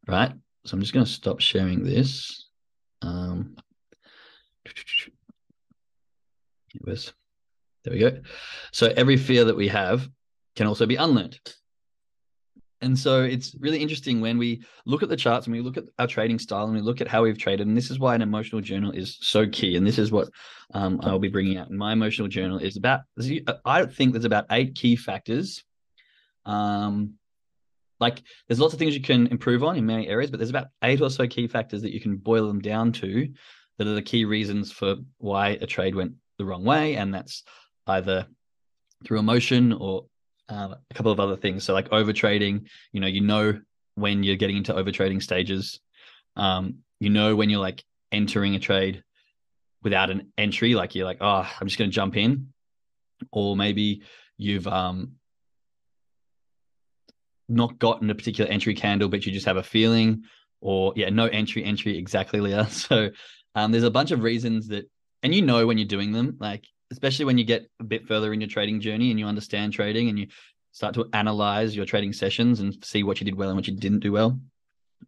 right? 0.07 0.31
So 0.65 0.75
I'm 0.75 0.81
just 0.81 0.93
going 0.93 1.05
to 1.05 1.11
stop 1.11 1.39
sharing 1.39 1.83
this. 1.83 2.49
Um, 3.01 3.55
it 4.65 5.11
was 6.83 7.13
there 7.83 7.93
we 7.93 7.99
go. 7.99 8.19
So 8.71 8.91
every 8.97 9.15
fear 9.15 9.45
that 9.45 9.55
we 9.55 9.67
have 9.67 10.09
can 10.55 10.65
also 10.65 10.85
be 10.85 10.95
unlearned. 10.95 11.39
And 12.81 12.97
so 12.97 13.23
it's 13.23 13.55
really 13.59 13.79
interesting 13.79 14.21
when 14.21 14.37
we 14.37 14.63
look 14.85 15.01
at 15.01 15.09
the 15.09 15.15
charts 15.15 15.47
and 15.47 15.55
we 15.55 15.61
look 15.61 15.77
at 15.77 15.85
our 15.97 16.07
trading 16.07 16.39
style 16.39 16.65
and 16.65 16.73
we 16.73 16.81
look 16.81 16.99
at 16.99 17.07
how 17.07 17.23
we've 17.23 17.37
traded. 17.37 17.67
And 17.67 17.77
this 17.77 17.89
is 17.89 17.99
why 17.99 18.15
an 18.15 18.21
emotional 18.21 18.61
journal 18.61 18.91
is 18.91 19.17
so 19.21 19.47
key. 19.47 19.77
And 19.77 19.87
this 19.87 19.97
is 19.97 20.11
what 20.11 20.29
um, 20.73 20.99
I'll 21.03 21.19
be 21.19 21.29
bringing 21.29 21.57
out 21.57 21.69
in 21.69 21.77
my 21.77 21.93
emotional 21.93 22.27
journal 22.27 22.57
is 22.57 22.75
about. 22.75 23.01
I 23.65 23.85
think 23.85 24.11
there's 24.11 24.25
about 24.25 24.45
eight 24.51 24.75
key 24.75 24.95
factors. 24.95 25.63
Um, 26.45 27.13
like 28.05 28.21
there's 28.47 28.59
lots 28.59 28.73
of 28.73 28.79
things 28.79 28.93
you 28.93 29.01
can 29.01 29.25
improve 29.27 29.63
on 29.63 29.75
in 29.77 29.85
many 29.85 30.07
areas, 30.07 30.29
but 30.29 30.37
there's 30.37 30.51
about 30.51 30.67
eight 30.83 31.01
or 31.01 31.09
so 31.09 31.27
key 31.27 31.47
factors 31.47 31.81
that 31.81 31.91
you 31.91 31.99
can 31.99 32.17
boil 32.17 32.47
them 32.47 32.61
down 32.61 32.91
to 32.91 33.27
that 33.77 33.87
are 33.87 33.95
the 33.95 34.01
key 34.11 34.25
reasons 34.25 34.71
for 34.71 34.97
why 35.17 35.57
a 35.61 35.65
trade 35.65 35.95
went 35.95 36.13
the 36.37 36.45
wrong 36.45 36.63
way. 36.63 36.95
And 36.97 37.11
that's 37.11 37.43
either 37.87 38.27
through 39.03 39.17
emotion 39.17 39.73
or 39.73 40.05
uh, 40.49 40.75
a 40.91 40.93
couple 40.93 41.11
of 41.11 41.19
other 41.19 41.35
things. 41.35 41.63
So 41.63 41.73
like 41.73 41.91
over 41.91 42.13
trading, 42.13 42.67
you 42.91 43.01
know, 43.01 43.07
you 43.07 43.21
know 43.21 43.59
when 43.95 44.21
you're 44.21 44.35
getting 44.35 44.57
into 44.57 44.75
over 44.75 44.91
trading 44.91 45.19
stages. 45.19 45.79
Um, 46.35 46.79
you 46.99 47.09
know 47.09 47.35
when 47.35 47.49
you're 47.49 47.59
like 47.59 47.83
entering 48.11 48.53
a 48.53 48.59
trade 48.59 49.03
without 49.81 50.11
an 50.11 50.31
entry, 50.37 50.75
like 50.75 50.93
you're 50.93 51.05
like, 51.05 51.21
oh, 51.21 51.49
I'm 51.59 51.67
just 51.67 51.79
going 51.79 51.89
to 51.89 51.95
jump 51.95 52.15
in, 52.17 52.53
or 53.31 53.57
maybe 53.57 54.03
you've 54.37 54.67
um 54.67 55.13
not 57.47 57.79
gotten 57.79 58.09
a 58.09 58.15
particular 58.15 58.49
entry 58.49 58.75
candle, 58.75 59.09
but 59.09 59.25
you 59.25 59.31
just 59.31 59.45
have 59.45 59.57
a 59.57 59.63
feeling, 59.63 60.23
or 60.61 60.93
yeah, 60.95 61.09
no 61.09 61.25
entry, 61.25 61.63
entry 61.63 61.97
exactly, 61.97 62.39
Leah. 62.39 62.67
So 62.69 63.09
um, 63.55 63.71
there's 63.71 63.83
a 63.83 63.91
bunch 63.91 64.11
of 64.11 64.23
reasons 64.23 64.67
that, 64.69 64.89
and 65.23 65.33
you 65.33 65.41
know 65.41 65.65
when 65.65 65.77
you're 65.77 65.87
doing 65.87 66.11
them, 66.11 66.37
like 66.39 66.65
especially 66.91 67.25
when 67.25 67.37
you 67.37 67.45
get 67.45 67.69
a 67.79 67.83
bit 67.83 68.07
further 68.07 68.33
in 68.33 68.41
your 68.41 68.49
trading 68.49 68.79
journey 68.79 69.09
and 69.09 69.19
you 69.19 69.25
understand 69.25 69.73
trading 69.73 70.09
and 70.09 70.19
you 70.19 70.27
start 70.71 70.93
to 70.93 71.09
analyze 71.13 71.75
your 71.75 71.85
trading 71.85 72.13
sessions 72.13 72.59
and 72.59 72.75
see 72.83 73.01
what 73.01 73.19
you 73.19 73.25
did 73.25 73.35
well 73.35 73.49
and 73.49 73.57
what 73.57 73.67
you 73.67 73.75
didn't 73.75 74.01
do 74.01 74.11
well 74.11 74.37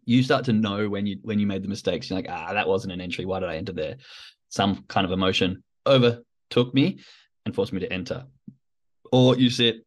you 0.06 0.24
start 0.24 0.46
to 0.46 0.54
know 0.54 0.88
when 0.90 1.06
you 1.06 1.20
when 1.22 1.40
you 1.40 1.46
made 1.46 1.64
the 1.64 1.68
mistakes. 1.68 2.10
You're 2.10 2.18
like 2.18 2.30
ah 2.30 2.54
that 2.54 2.68
wasn't 2.68 2.94
an 2.94 3.02
entry. 3.02 3.26
Why 3.26 3.40
did 3.40 3.50
i 3.50 3.58
enter 3.58 3.74
there? 3.74 3.98
Some 4.50 4.86
kind 4.88 5.06
of 5.06 5.12
emotion 5.12 5.64
overtook 5.86 6.74
me 6.74 7.00
and 7.46 7.54
forced 7.54 7.74
me 7.74 7.82
to 7.82 7.92
enter. 7.92 8.26
Or 9.12 9.36
you 9.38 9.50
sit 9.50 9.86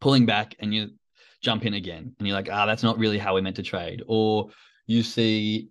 pulling 0.00 0.26
back 0.26 0.56
and 0.58 0.74
you 0.74 0.90
jump 1.44 1.64
in 1.66 1.74
again. 1.74 2.14
And 2.18 2.26
you're 2.26 2.36
like 2.36 2.48
ah 2.50 2.66
that's 2.66 2.82
not 2.82 2.98
really 2.98 3.18
how 3.18 3.34
we 3.34 3.40
meant 3.40 3.56
to 3.56 3.62
trade. 3.62 4.02
Or 4.06 4.48
you 4.86 5.02
see 5.02 5.68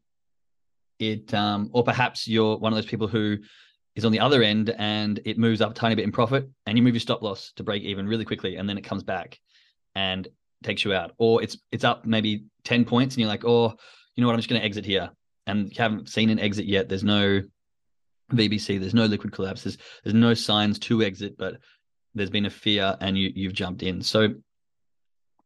it 1.00 1.34
um 1.34 1.70
or 1.74 1.84
perhaps 1.84 2.28
you're 2.28 2.58
one 2.58 2.72
of 2.72 2.78
those 2.78 2.86
people 2.86 3.08
who 3.08 3.38
is 3.96 4.06
on 4.06 4.12
the 4.12 4.20
other 4.20 4.42
end 4.42 4.74
and 4.78 5.20
it 5.26 5.38
moves 5.38 5.62
up 5.62 5.72
a 5.72 5.74
tiny 5.74 5.96
bit 5.96 6.06
in 6.06 6.12
profit 6.12 6.50
and 6.66 6.78
you 6.78 6.84
move 6.84 6.94
your 6.94 7.00
stop 7.00 7.22
loss 7.22 7.52
to 7.56 7.64
break 7.64 7.84
even 7.84 8.08
really 8.08 8.26
quickly 8.26 8.56
and 8.56 8.68
then 8.70 8.78
it 8.78 8.84
comes 8.84 9.04
back 9.04 9.40
and 9.96 10.28
takes 10.64 10.86
you 10.86 10.94
out. 10.94 11.12
Or 11.18 11.44
it's 11.44 11.58
it's 11.72 11.84
up 11.84 12.06
maybe 12.06 12.46
10 12.64 12.86
points 12.86 13.16
and 13.16 13.22
you're 13.22 13.30
like 13.30 13.46
oh 13.46 13.76
you 14.16 14.22
know 14.22 14.28
what? 14.28 14.34
I'm 14.34 14.40
just 14.40 14.50
going 14.50 14.62
to 14.62 14.66
exit 14.66 14.86
here. 14.86 15.10
And 15.48 15.70
you 15.70 15.76
haven't 15.78 16.08
seen 16.08 16.30
an 16.30 16.40
exit 16.40 16.66
yet. 16.66 16.88
There's 16.88 17.04
no 17.04 17.42
vbc 18.32 18.80
there's 18.80 18.94
no 18.94 19.06
liquid 19.06 19.34
collapse. 19.34 19.64
There's, 19.64 19.78
there's 20.04 20.14
no 20.14 20.34
signs 20.34 20.80
to 20.80 21.04
exit 21.04 21.38
but 21.38 21.58
there's 22.16 22.30
been 22.30 22.46
a 22.46 22.50
fear 22.50 22.96
and 23.02 23.18
you 23.18 23.32
you've 23.36 23.54
jumped 23.54 23.84
in. 23.84 24.02
So 24.02 24.36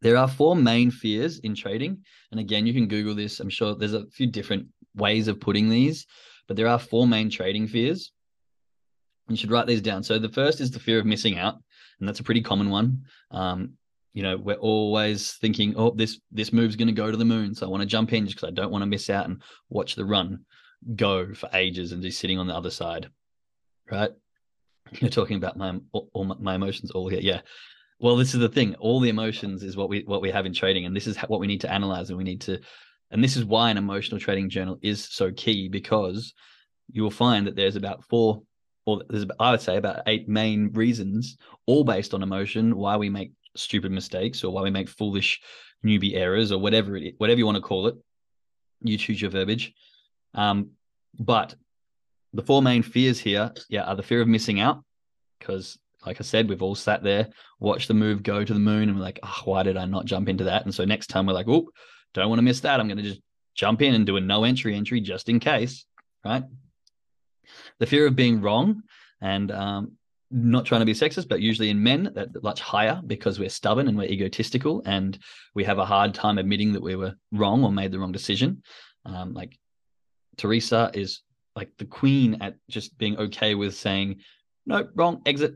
there 0.01 0.17
are 0.17 0.27
four 0.27 0.55
main 0.55 0.91
fears 0.91 1.39
in 1.39 1.55
trading 1.55 1.97
and 2.31 2.39
again 2.39 2.65
you 2.65 2.73
can 2.73 2.87
google 2.87 3.15
this 3.15 3.39
i'm 3.39 3.49
sure 3.49 3.75
there's 3.75 3.93
a 3.93 4.07
few 4.07 4.27
different 4.27 4.65
ways 4.95 5.27
of 5.27 5.39
putting 5.39 5.69
these 5.69 6.05
but 6.47 6.55
there 6.55 6.67
are 6.67 6.79
four 6.79 7.07
main 7.07 7.29
trading 7.29 7.67
fears 7.67 8.11
you 9.29 9.35
should 9.35 9.51
write 9.51 9.67
these 9.67 9.81
down. 9.81 10.03
So 10.03 10.17
the 10.19 10.29
first 10.29 10.61
is 10.61 10.71
the 10.71 10.79
fear 10.79 10.99
of 10.99 11.05
missing 11.05 11.37
out, 11.37 11.55
and 11.99 12.07
that's 12.07 12.19
a 12.19 12.23
pretty 12.23 12.41
common 12.41 12.69
one. 12.69 13.03
Um, 13.31 13.73
you 14.13 14.23
know, 14.23 14.37
we're 14.37 14.55
always 14.55 15.33
thinking, 15.33 15.73
oh, 15.77 15.91
this 15.91 16.19
this 16.31 16.53
move's 16.53 16.75
going 16.75 16.87
to 16.87 16.93
go 16.93 17.11
to 17.11 17.17
the 17.17 17.25
moon, 17.25 17.53
so 17.53 17.65
I 17.65 17.69
want 17.69 17.81
to 17.81 17.87
jump 17.87 18.13
in 18.13 18.25
just 18.25 18.37
because 18.37 18.49
I 18.49 18.53
don't 18.53 18.71
want 18.71 18.81
to 18.81 18.87
miss 18.87 19.09
out 19.09 19.25
and 19.25 19.41
watch 19.69 19.95
the 19.95 20.05
run 20.05 20.45
go 20.95 21.33
for 21.33 21.49
ages 21.53 21.91
and 21.91 22.01
just 22.01 22.19
sitting 22.19 22.39
on 22.39 22.47
the 22.47 22.55
other 22.55 22.69
side, 22.69 23.09
right? 23.91 24.11
You're 24.91 25.09
talking 25.09 25.37
about 25.37 25.57
my 25.57 25.77
all 25.91 26.35
my 26.39 26.55
emotions 26.55 26.91
all 26.91 27.09
here, 27.09 27.19
yeah. 27.19 27.41
Well, 27.99 28.15
this 28.15 28.33
is 28.33 28.39
the 28.39 28.49
thing. 28.49 28.75
All 28.75 28.99
the 28.99 29.09
emotions 29.09 29.63
is 29.63 29.75
what 29.75 29.89
we 29.89 30.03
what 30.05 30.21
we 30.21 30.29
have 30.31 30.45
in 30.45 30.53
trading, 30.53 30.85
and 30.85 30.95
this 30.95 31.07
is 31.07 31.17
what 31.17 31.39
we 31.39 31.47
need 31.47 31.61
to 31.61 31.71
analyze, 31.71 32.09
and 32.09 32.17
we 32.17 32.23
need 32.23 32.41
to, 32.41 32.59
and 33.11 33.23
this 33.23 33.35
is 33.35 33.43
why 33.45 33.71
an 33.71 33.77
emotional 33.77 34.19
trading 34.19 34.49
journal 34.49 34.77
is 34.81 35.03
so 35.03 35.31
key 35.31 35.67
because 35.67 36.33
you 36.91 37.03
will 37.03 37.11
find 37.11 37.47
that 37.47 37.55
there's 37.55 37.75
about 37.75 38.03
four 38.03 38.43
or 38.85 39.01
there's 39.09 39.25
I 39.39 39.51
would 39.51 39.61
say 39.61 39.77
about 39.77 40.03
eight 40.07 40.29
main 40.29 40.71
reasons, 40.73 41.37
all 41.65 41.83
based 41.83 42.13
on 42.13 42.23
emotion, 42.23 42.75
why 42.75 42.97
we 42.97 43.09
make 43.09 43.31
stupid 43.55 43.91
mistakes 43.91 44.43
or 44.43 44.53
why 44.53 44.61
we 44.61 44.69
make 44.69 44.89
foolish 44.89 45.41
newbie 45.83 46.15
errors 46.15 46.51
or 46.51 46.59
whatever 46.59 46.95
it 46.95 47.03
is, 47.03 47.13
whatever 47.17 47.39
you 47.39 47.45
want 47.45 47.57
to 47.57 47.61
call 47.61 47.87
it. 47.87 47.95
You 48.81 48.97
choose 48.97 49.19
your 49.19 49.31
verbiage. 49.31 49.73
Um, 50.35 50.71
but 51.19 51.55
the 52.33 52.43
four 52.43 52.61
main 52.61 52.83
fears 52.83 53.19
here, 53.19 53.51
yeah, 53.69 53.83
are 53.83 53.95
the 53.95 54.03
fear 54.03 54.21
of 54.21 54.27
missing 54.27 54.59
out, 54.59 54.83
because 55.39 55.79
like 56.07 56.19
I 56.19 56.23
said, 56.23 56.49
we've 56.49 56.61
all 56.61 56.75
sat 56.75 57.03
there, 57.03 57.27
watched 57.59 57.87
the 57.87 57.93
move 57.93 58.23
go 58.23 58.43
to 58.43 58.53
the 58.53 58.59
moon, 58.59 58.89
and 58.89 58.97
we're 58.97 59.03
like, 59.03 59.19
oh, 59.23 59.41
why 59.45 59.63
did 59.63 59.77
I 59.77 59.85
not 59.85 60.05
jump 60.05 60.29
into 60.29 60.45
that? 60.45 60.65
And 60.65 60.73
so 60.73 60.85
next 60.85 61.07
time 61.07 61.25
we're 61.25 61.33
like, 61.33 61.47
oh, 61.47 61.69
don't 62.13 62.29
want 62.29 62.39
to 62.39 62.43
miss 62.43 62.61
that. 62.61 62.79
I'm 62.79 62.87
going 62.87 62.97
to 62.97 63.03
just 63.03 63.21
jump 63.53 63.81
in 63.81 63.93
and 63.93 64.05
do 64.05 64.17
a 64.17 64.21
no 64.21 64.43
entry 64.43 64.75
entry 64.75 65.01
just 65.01 65.29
in 65.29 65.39
case, 65.39 65.85
right? 66.25 66.43
the 67.79 67.85
fear 67.85 68.07
of 68.07 68.15
being 68.15 68.41
wrong 68.41 68.83
and 69.21 69.51
um, 69.51 69.93
not 70.29 70.65
trying 70.65 70.81
to 70.81 70.85
be 70.85 70.93
sexist, 70.93 71.27
but 71.27 71.41
usually 71.41 71.69
in 71.69 71.81
men 71.81 72.11
that 72.15 72.43
much 72.43 72.59
higher 72.59 73.01
because 73.05 73.39
we're 73.39 73.49
stubborn 73.49 73.87
and 73.87 73.97
we're 73.97 74.09
egotistical 74.09 74.81
and 74.85 75.17
we 75.55 75.63
have 75.63 75.79
a 75.79 75.85
hard 75.85 76.13
time 76.13 76.37
admitting 76.37 76.73
that 76.73 76.81
we 76.81 76.95
were 76.95 77.15
wrong 77.31 77.63
or 77.63 77.71
made 77.71 77.91
the 77.91 77.99
wrong 77.99 78.11
decision. 78.11 78.61
Um, 79.05 79.33
like 79.33 79.57
Teresa 80.37 80.91
is 80.93 81.21
like 81.55 81.71
the 81.77 81.85
queen 81.85 82.37
at 82.41 82.55
just 82.69 82.97
being 82.97 83.17
okay 83.17 83.55
with 83.55 83.75
saying, 83.75 84.21
no, 84.65 84.87
wrong, 84.95 85.21
exit, 85.25 85.55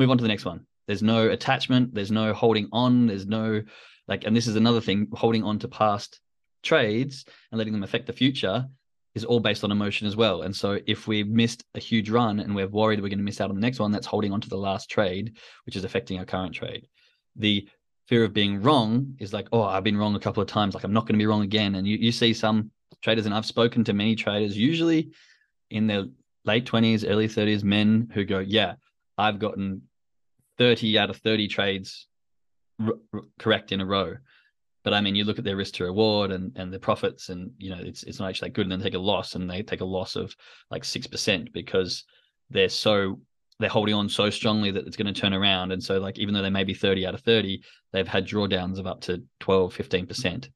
move 0.00 0.10
on 0.10 0.18
to 0.18 0.22
the 0.22 0.28
next 0.28 0.44
one. 0.44 0.66
There's 0.86 1.02
no 1.02 1.28
attachment, 1.28 1.94
there's 1.94 2.10
no 2.10 2.32
holding 2.32 2.68
on, 2.72 3.06
there's 3.06 3.26
no 3.26 3.62
like, 4.08 4.24
and 4.24 4.36
this 4.36 4.48
is 4.48 4.56
another 4.56 4.80
thing, 4.80 5.06
holding 5.12 5.44
on 5.44 5.60
to 5.60 5.68
past 5.68 6.20
trades 6.62 7.24
and 7.50 7.58
letting 7.58 7.72
them 7.72 7.84
affect 7.84 8.06
the 8.06 8.12
future 8.12 8.66
is 9.14 9.24
all 9.24 9.40
based 9.40 9.64
on 9.64 9.72
emotion 9.72 10.06
as 10.06 10.16
well. 10.16 10.42
And 10.42 10.54
so 10.54 10.78
if 10.86 11.06
we've 11.06 11.28
missed 11.28 11.64
a 11.74 11.80
huge 11.80 12.10
run 12.10 12.40
and 12.40 12.54
we're 12.54 12.68
worried 12.68 13.00
we're 13.00 13.08
going 13.08 13.18
to 13.18 13.24
miss 13.24 13.40
out 13.40 13.50
on 13.50 13.54
the 13.54 13.60
next 13.60 13.78
one, 13.78 13.92
that's 13.92 14.06
holding 14.06 14.32
on 14.32 14.40
to 14.40 14.48
the 14.48 14.56
last 14.56 14.90
trade, 14.90 15.36
which 15.64 15.76
is 15.76 15.84
affecting 15.84 16.18
our 16.18 16.24
current 16.24 16.54
trade. 16.54 16.88
The 17.36 17.68
fear 18.06 18.24
of 18.24 18.32
being 18.32 18.62
wrong 18.62 19.14
is 19.18 19.32
like, 19.32 19.48
oh, 19.52 19.62
I've 19.62 19.84
been 19.84 19.96
wrong 19.96 20.16
a 20.16 20.20
couple 20.20 20.42
of 20.42 20.48
times. 20.48 20.74
Like 20.74 20.84
I'm 20.84 20.92
not 20.92 21.06
going 21.06 21.14
to 21.14 21.22
be 21.22 21.26
wrong 21.26 21.42
again. 21.42 21.76
And 21.76 21.86
you, 21.86 21.96
you 21.96 22.12
see 22.12 22.34
some 22.34 22.70
traders, 23.02 23.26
and 23.26 23.34
I've 23.34 23.46
spoken 23.46 23.84
to 23.84 23.92
many 23.92 24.14
traders, 24.14 24.56
usually 24.56 25.10
in 25.70 25.86
their 25.86 26.06
late 26.44 26.66
20s, 26.66 27.08
early 27.08 27.28
30s, 27.28 27.62
men 27.62 28.08
who 28.12 28.24
go, 28.24 28.40
yeah, 28.40 28.74
I've 29.16 29.38
gotten 29.38 29.82
30 30.60 30.98
out 30.98 31.10
of 31.10 31.16
30 31.16 31.48
trades 31.48 32.06
r- 32.78 32.92
r- 33.14 33.22
correct 33.38 33.72
in 33.72 33.80
a 33.80 33.86
row. 33.86 34.14
But 34.84 34.94
I 34.94 35.00
mean, 35.00 35.16
you 35.16 35.24
look 35.24 35.38
at 35.38 35.44
their 35.44 35.56
risk 35.56 35.74
to 35.74 35.84
reward 35.84 36.30
and 36.30 36.52
and 36.56 36.72
the 36.72 36.78
profits, 36.78 37.30
and 37.30 37.50
you 37.58 37.70
know, 37.70 37.80
it's 37.80 38.02
it's 38.04 38.18
not 38.20 38.28
actually 38.28 38.48
that 38.48 38.54
good. 38.54 38.66
And 38.66 38.72
then 38.72 38.78
they 38.78 38.84
take 38.84 38.94
a 38.94 38.98
loss, 38.98 39.34
and 39.34 39.50
they 39.50 39.62
take 39.62 39.80
a 39.80 39.84
loss 39.84 40.16
of 40.16 40.34
like 40.70 40.84
six 40.84 41.06
percent 41.06 41.52
because 41.52 42.04
they're 42.50 42.68
so 42.68 43.20
they're 43.58 43.68
holding 43.68 43.94
on 43.94 44.08
so 44.08 44.30
strongly 44.30 44.70
that 44.70 44.86
it's 44.86 44.96
going 44.96 45.12
to 45.12 45.20
turn 45.20 45.34
around. 45.34 45.70
And 45.70 45.82
so, 45.82 45.98
like, 46.00 46.18
even 46.18 46.32
though 46.34 46.42
they 46.42 46.50
may 46.50 46.64
be 46.64 46.72
30 46.72 47.06
out 47.06 47.14
of 47.14 47.20
30, 47.20 47.62
they've 47.92 48.08
had 48.08 48.26
drawdowns 48.26 48.78
of 48.78 48.86
up 48.86 49.02
to 49.02 49.22
12, 49.40 49.76
15%. 49.76 50.48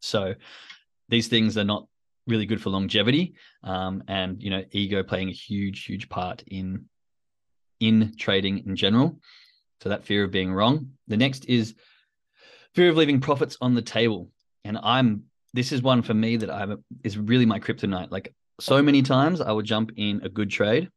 So 0.00 0.34
these 1.08 1.28
things 1.28 1.56
are 1.56 1.64
not 1.64 1.86
really 2.26 2.44
good 2.44 2.60
for 2.60 2.68
longevity. 2.68 3.34
Um, 3.64 4.04
and, 4.08 4.42
you 4.42 4.50
know, 4.50 4.62
ego 4.72 5.02
playing 5.02 5.30
a 5.30 5.32
huge, 5.32 5.86
huge 5.86 6.10
part 6.10 6.44
in 6.46 6.84
in 7.82 8.14
trading 8.16 8.64
in 8.66 8.76
general. 8.76 9.18
So 9.82 9.88
that 9.88 10.04
fear 10.04 10.24
of 10.24 10.30
being 10.30 10.52
wrong. 10.52 10.92
The 11.08 11.16
next 11.16 11.46
is 11.46 11.74
fear 12.74 12.88
of 12.88 12.96
leaving 12.96 13.20
profits 13.20 13.56
on 13.60 13.74
the 13.74 13.82
table. 13.82 14.30
And 14.64 14.78
I'm 14.82 15.24
this 15.52 15.72
is 15.72 15.82
one 15.82 16.00
for 16.00 16.14
me 16.14 16.36
that 16.36 16.50
I'm 16.50 16.82
is 17.02 17.18
really 17.18 17.44
my 17.44 17.58
kryptonite. 17.58 18.10
Like 18.10 18.34
so 18.60 18.80
many 18.80 19.02
times 19.02 19.40
I 19.40 19.52
will 19.52 19.62
jump 19.62 19.90
in 19.96 20.22
a 20.22 20.28
good 20.28 20.50
trade 20.50 20.88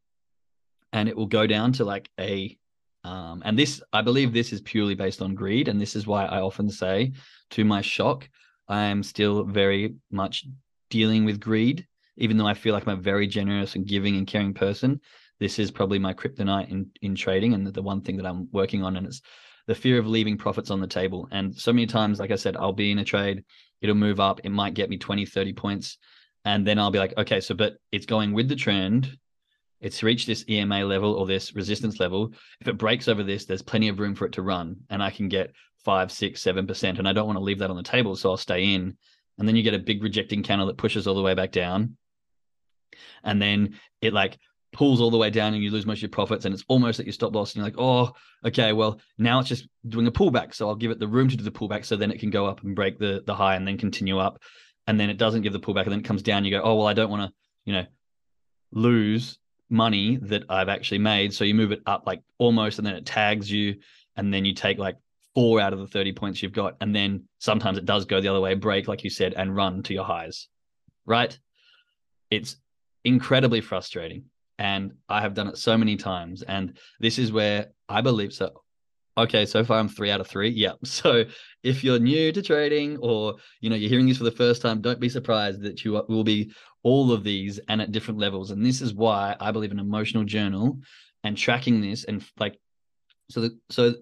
and 0.93 1.10
it 1.10 1.17
will 1.17 1.26
go 1.26 1.48
down 1.48 1.74
to 1.74 1.86
like 1.86 2.10
a 2.19 2.58
um, 3.04 3.43
and 3.45 3.60
this 3.60 3.84
i 3.93 4.02
believe 4.02 4.34
this 4.34 4.52
is 4.52 4.62
purely 4.62 4.95
based 4.95 5.21
on 5.21 5.36
greed 5.36 5.67
and 5.67 5.80
this 5.80 5.95
is 5.95 6.08
why 6.08 6.26
i 6.26 6.39
often 6.39 6.69
say 6.69 7.12
to 7.52 7.63
my 7.63 7.82
shock 7.82 8.28
i 8.67 8.86
am 8.86 9.04
still 9.04 9.43
very 9.43 9.95
much 10.10 10.45
dealing 10.89 11.24
with 11.26 11.39
greed 11.39 11.86
even 12.17 12.38
though 12.38 12.48
i 12.48 12.54
feel 12.54 12.74
like 12.74 12.88
i'm 12.88 12.98
a 12.98 13.02
very 13.02 13.28
generous 13.28 13.76
and 13.76 13.86
giving 13.86 14.15
and 14.15 14.26
caring 14.26 14.54
person 14.54 15.00
this 15.39 15.60
is 15.60 15.71
probably 15.71 16.00
my 16.00 16.13
kryptonite 16.13 16.69
in 16.69 16.89
in 17.02 17.15
trading 17.15 17.54
and 17.54 17.67
the 17.67 17.82
one 17.82 18.02
thing 18.02 18.17
that 18.17 18.26
i'm 18.26 18.48
working 18.52 18.84
on 18.84 18.95
and 18.95 19.08
it's 19.08 19.21
the 19.67 19.76
fear 19.76 19.98
of 19.98 20.08
leaving 20.08 20.38
profits 20.38 20.69
on 20.69 20.80
the 20.80 20.88
table 20.88 21.28
and 21.32 21.56
so 21.56 21.74
many 21.74 21.86
times 21.86 22.19
like 22.19 22.32
i 22.32 22.36
said 22.36 22.56
i'll 22.58 22.74
be 22.74 22.91
in 22.91 23.00
a 23.00 23.04
trade 23.04 23.43
it'll 23.82 23.95
move 23.95 24.19
up 24.19 24.39
it 24.43 24.50
might 24.50 24.74
get 24.74 24.89
me 24.89 24.98
20 24.98 25.26
30 25.26 25.54
points 25.54 25.98
and 26.43 26.65
then 26.65 26.80
i'll 26.80 26.91
be 26.91 27.00
like 27.00 27.17
okay 27.17 27.39
so 27.39 27.56
but 27.56 27.78
it's 27.91 28.06
going 28.06 28.34
with 28.34 28.48
the 28.48 28.56
trend 28.56 29.17
it's 29.82 30.04
reached 30.04 30.26
this 30.26 30.45
EMA 30.50 30.84
level 30.84 31.13
or 31.13 31.28
this 31.28 31.54
resistance 31.54 32.00
level. 32.00 32.34
If 32.60 32.67
it 32.67 32.78
breaks 32.78 33.08
over 33.08 33.24
this, 33.24 33.45
there's 33.45 33.62
plenty 33.62 33.88
of 33.88 34.00
room 34.00 34.15
for 34.15 34.26
it 34.26 34.32
to 34.34 34.41
run, 34.41 34.78
and 34.89 35.04
I 35.04 35.12
can 35.12 35.30
get 35.30 35.54
five, 35.84 36.12
six, 36.12 36.41
seven 36.41 36.65
percent. 36.65 36.98
And 36.98 37.08
I 37.08 37.13
don't 37.13 37.28
want 37.28 37.38
to 37.38 37.43
leave 37.43 37.60
that 37.60 37.69
on 37.69 37.76
the 37.76 37.84
table, 37.84 38.15
so 38.15 38.32
I'll 38.32 38.38
stay 38.38 38.74
in. 38.74 38.98
And 39.38 39.48
then 39.48 39.56
you 39.56 39.63
get 39.63 39.74
a 39.74 39.80
big 39.80 40.02
rejecting 40.02 40.43
candle 40.43 40.67
that 40.67 40.78
pushes 40.78 41.06
all 41.08 41.15
the 41.15 41.21
way 41.21 41.36
back 41.36 41.52
down, 41.52 41.98
and 43.24 43.41
then 43.41 43.78
it 44.02 44.13
like 44.13 44.39
pulls 44.76 45.02
all 45.02 45.10
the 45.10 45.18
way 45.18 45.30
down, 45.30 45.54
and 45.54 45.64
you 45.64 45.72
lose 45.72 45.86
most 45.86 46.00
of 46.00 46.04
your 46.04 46.10
profits, 46.10 46.46
and 46.46 46.54
it's 46.54 46.64
almost 46.68 47.00
at 47.00 47.06
your 47.06 47.14
stop 47.14 47.34
loss. 47.34 47.54
And 47.54 47.58
you're 47.58 47.66
like, 47.66 47.80
oh, 47.80 48.14
okay, 48.48 48.74
well 48.74 49.00
now 49.18 49.40
it's 49.40 49.50
just 49.50 49.68
doing 49.88 50.08
a 50.08 50.12
pullback, 50.12 50.54
so 50.54 50.68
I'll 50.68 50.76
give 50.76 50.92
it 50.92 51.00
the 51.00 51.08
room 51.08 51.30
to 51.30 51.38
do 51.38 51.44
the 51.44 51.52
pullback, 51.52 51.86
so 51.86 51.96
then 51.96 52.12
it 52.12 52.20
can 52.20 52.30
go 52.30 52.46
up 52.46 52.64
and 52.64 52.76
break 52.76 53.00
the 53.00 53.24
the 53.26 53.36
high, 53.36 53.56
and 53.56 53.68
then 53.68 53.78
continue 53.78 54.20
up. 54.20 54.42
And 54.88 55.00
then 55.00 55.10
it 55.10 55.18
doesn't 55.18 55.42
give 55.42 55.54
the 55.54 55.60
pullback, 55.60 55.84
and 55.84 55.92
then 55.92 56.00
it 56.00 56.06
comes 56.06 56.22
down. 56.22 56.46
You 56.46 56.52
go, 56.52 56.62
oh 56.64 56.76
well, 56.76 56.88
I 56.88 56.94
don't 56.94 57.10
want 57.10 57.30
to, 57.30 57.34
you 57.66 57.74
know, 57.74 57.86
lose 58.72 59.40
money 59.70 60.18
that 60.24 60.44
I've 60.50 60.70
actually 60.70 61.00
made. 61.00 61.34
So 61.34 61.44
you 61.44 61.56
move 61.56 61.72
it 61.72 61.82
up 61.86 62.04
like 62.06 62.22
almost, 62.38 62.78
and 62.78 62.86
then 62.86 62.96
it 62.96 63.06
tags 63.06 63.52
you, 63.52 63.78
and 64.16 64.34
then 64.34 64.46
you 64.46 64.54
take 64.54 64.78
like 64.78 64.98
four 65.34 65.60
out 65.60 65.74
of 65.74 65.80
the 65.80 65.88
30 65.88 66.14
points 66.14 66.42
you've 66.42 66.54
got. 66.54 66.78
And 66.82 66.96
then 66.96 67.26
sometimes 67.40 67.78
it 67.78 67.86
does 67.86 68.06
go 68.06 68.22
the 68.22 68.30
other 68.30 68.40
way, 68.40 68.56
break, 68.56 68.88
like 68.88 69.04
you 69.04 69.10
said, 69.10 69.34
and 69.34 69.56
run 69.56 69.84
to 69.84 69.94
your 69.94 70.06
highs. 70.06 70.48
Right. 71.06 71.38
It's 72.32 72.56
incredibly 73.04 73.62
frustrating. 73.62 74.26
And 74.58 74.94
I 75.10 75.22
have 75.22 75.34
done 75.34 75.48
it 75.48 75.58
so 75.58 75.78
many 75.78 75.98
times. 75.98 76.41
And 76.41 76.78
this 77.00 77.20
is 77.20 77.32
where 77.32 77.68
I 77.89 78.02
believe 78.02 78.34
so. 78.34 78.62
Okay, 79.18 79.46
so 79.46 79.63
far 79.63 79.80
I'm 79.80 79.88
three 79.88 80.12
out 80.12 80.20
of 80.20 80.28
three. 80.28 80.50
Yeah. 80.50 80.74
So 80.84 81.26
if 81.63 81.84
you're 81.84 82.00
new 82.00 82.32
to 82.32 82.41
trading 82.41 82.98
or 82.98 83.36
you 83.62 83.70
know 83.70 83.76
you're 83.76 83.89
hearing 83.89 84.08
this 84.08 84.18
for 84.18 84.24
the 84.24 84.32
first 84.32 84.62
time, 84.62 84.82
don't 84.82 85.00
be 85.00 85.10
surprised 85.10 85.62
that 85.62 85.84
you 85.84 86.04
will 86.08 86.24
be 86.24 86.52
all 86.84 87.12
of 87.12 87.24
these 87.24 87.60
and 87.70 87.82
at 87.82 87.91
different 87.91 88.20
levels. 88.20 88.52
And 88.52 88.65
this 88.65 88.82
is 88.82 88.94
why 88.94 89.36
I 89.39 89.52
believe 89.52 89.72
an 89.72 89.80
emotional 89.80 90.24
journal 90.24 90.80
and 91.24 91.38
tracking 91.38 91.82
this 91.82 92.04
and 92.04 92.24
like 92.38 92.60
so 93.30 93.41
the 93.41 93.60
so 93.70 93.96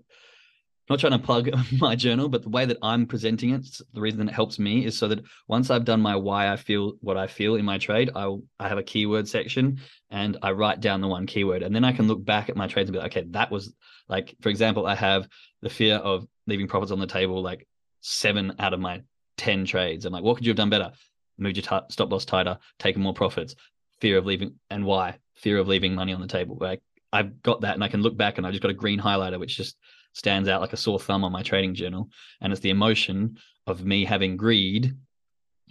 not 0.90 1.00
trying 1.00 1.14
to 1.14 1.20
plug 1.20 1.50
my 1.80 1.96
journal, 1.96 2.30
but 2.30 2.44
the 2.44 2.50
way 2.50 2.66
that 2.66 2.78
I'm 2.82 3.06
presenting 3.06 3.52
it, 3.52 3.80
the 3.94 4.02
reason 4.02 4.20
that 4.20 4.30
it 4.30 4.36
helps 4.36 4.60
me 4.60 4.86
is 4.86 4.98
so 4.98 5.08
that 5.08 5.24
once 5.48 5.70
I've 5.70 5.86
done 5.86 6.02
my 6.02 6.16
why 6.16 6.52
I 6.52 6.58
feel 6.58 6.94
what 7.02 7.18
I 7.18 7.28
feel 7.28 7.56
in 7.56 7.66
my 7.66 7.78
trade, 7.78 8.12
I 8.16 8.36
I 8.60 8.68
have 8.68 8.78
a 8.78 8.84
keyword 8.84 9.28
section 9.28 9.80
and 10.10 10.38
I 10.42 10.52
write 10.52 10.82
down 10.82 11.02
the 11.02 11.08
one 11.08 11.26
keyword, 11.26 11.64
and 11.64 11.76
then 11.76 11.84
I 11.84 11.94
can 11.94 12.08
look 12.08 12.24
back 12.24 12.50
at 12.50 12.56
my 12.56 12.68
trades 12.68 12.90
and 12.90 12.94
be 12.94 13.00
like, 13.00 13.16
okay, 13.16 13.28
that 13.32 13.52
was 13.52 13.74
like, 14.10 14.36
for 14.42 14.50
example, 14.50 14.86
I 14.86 14.96
have 14.96 15.28
the 15.62 15.70
fear 15.70 15.96
of 15.96 16.28
leaving 16.48 16.68
profits 16.68 16.92
on 16.92 17.00
the 17.00 17.08
table, 17.08 17.42
like 17.42 17.68
seven 18.02 18.56
out 18.60 18.74
of 18.74 18.80
my 18.80 19.02
ten 19.38 19.66
trades. 19.66 20.06
I'm 20.06 20.14
like, 20.14 20.24
what 20.24 20.36
could 20.36 20.46
you 20.46 20.52
have 20.52 20.58
done 20.58 20.70
better? 20.70 20.92
Move 21.38 21.56
your 21.56 21.64
t- 21.64 21.88
stop 21.90 22.12
loss 22.12 22.26
tighter, 22.26 22.60
taking 22.78 23.02
more 23.02 23.14
profits. 23.14 23.56
Fear 24.02 24.18
of 24.18 24.26
leaving, 24.26 24.56
and 24.70 24.86
why? 24.86 25.18
Fear 25.36 25.60
of 25.60 25.68
leaving 25.68 25.96
money 25.96 26.14
on 26.14 26.22
the 26.22 26.28
table. 26.28 26.58
Like 26.60 26.82
I've 27.12 27.42
got 27.42 27.62
that, 27.62 27.76
and 27.76 27.84
I 27.84 27.88
can 27.88 28.02
look 28.02 28.18
back, 28.18 28.38
and 28.38 28.46
I 28.46 28.52
just 28.52 28.62
got 28.62 28.72
a 28.72 28.76
green 28.76 29.00
highlighter, 29.00 29.40
which 29.40 29.56
just 29.56 29.78
stands 30.14 30.48
out 30.48 30.62
like 30.62 30.74
a 30.74 30.78
sore 30.78 31.00
thumb 31.00 31.24
on 31.24 31.32
my 31.32 31.44
trading 31.44 31.76
journal. 31.76 32.10
And 32.42 32.54
it's 32.54 32.62
the 32.62 32.70
emotion 32.70 33.38
of 33.68 33.86
me 33.86 34.06
having 34.06 34.38
greed 34.38 34.94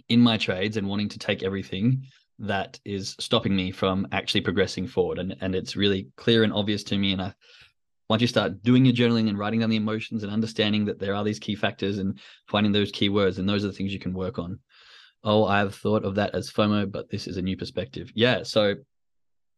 in 0.09 0.19
my 0.19 0.37
trades 0.37 0.77
and 0.77 0.87
wanting 0.87 1.09
to 1.09 1.19
take 1.19 1.43
everything 1.43 2.03
that 2.39 2.79
is 2.83 3.15
stopping 3.19 3.55
me 3.55 3.71
from 3.71 4.07
actually 4.11 4.41
progressing 4.41 4.87
forward. 4.87 5.19
And 5.19 5.35
and 5.41 5.55
it's 5.55 5.75
really 5.75 6.09
clear 6.17 6.43
and 6.43 6.53
obvious 6.53 6.83
to 6.85 6.97
me. 6.97 7.13
And 7.13 7.21
I 7.21 7.33
once 8.09 8.21
you 8.21 8.27
start 8.27 8.61
doing 8.63 8.85
your 8.85 8.93
journaling 8.93 9.29
and 9.29 9.37
writing 9.37 9.61
down 9.61 9.69
the 9.69 9.75
emotions 9.75 10.23
and 10.23 10.31
understanding 10.31 10.85
that 10.85 10.99
there 10.99 11.15
are 11.15 11.23
these 11.23 11.39
key 11.39 11.55
factors 11.55 11.97
and 11.99 12.19
finding 12.47 12.71
those 12.71 12.91
key 12.91 13.09
words, 13.09 13.39
and 13.39 13.47
those 13.47 13.63
are 13.63 13.67
the 13.67 13.73
things 13.73 13.93
you 13.93 13.99
can 13.99 14.13
work 14.13 14.39
on. 14.39 14.59
Oh, 15.23 15.45
I've 15.45 15.73
thought 15.73 16.03
of 16.03 16.15
that 16.15 16.35
as 16.35 16.51
FOMO, 16.51 16.91
but 16.91 17.09
this 17.09 17.27
is 17.27 17.37
a 17.37 17.41
new 17.41 17.55
perspective. 17.55 18.11
Yeah. 18.13 18.43
So 18.43 18.75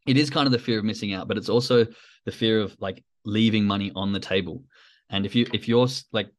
it 0.05 0.17
is 0.17 0.29
kind 0.29 0.45
of 0.45 0.51
the 0.51 0.59
fear 0.59 0.77
of 0.77 0.85
missing 0.85 1.13
out, 1.13 1.27
but 1.27 1.37
it's 1.37 1.49
also 1.49 1.87
the 2.25 2.31
fear 2.31 2.61
of 2.61 2.75
like 2.79 3.03
leaving 3.25 3.65
money 3.65 3.91
on 3.95 4.13
the 4.13 4.19
table. 4.19 4.63
And 5.09 5.25
if 5.25 5.35
you 5.35 5.45
if 5.53 5.67
you're 5.67 5.87
like 6.11 6.29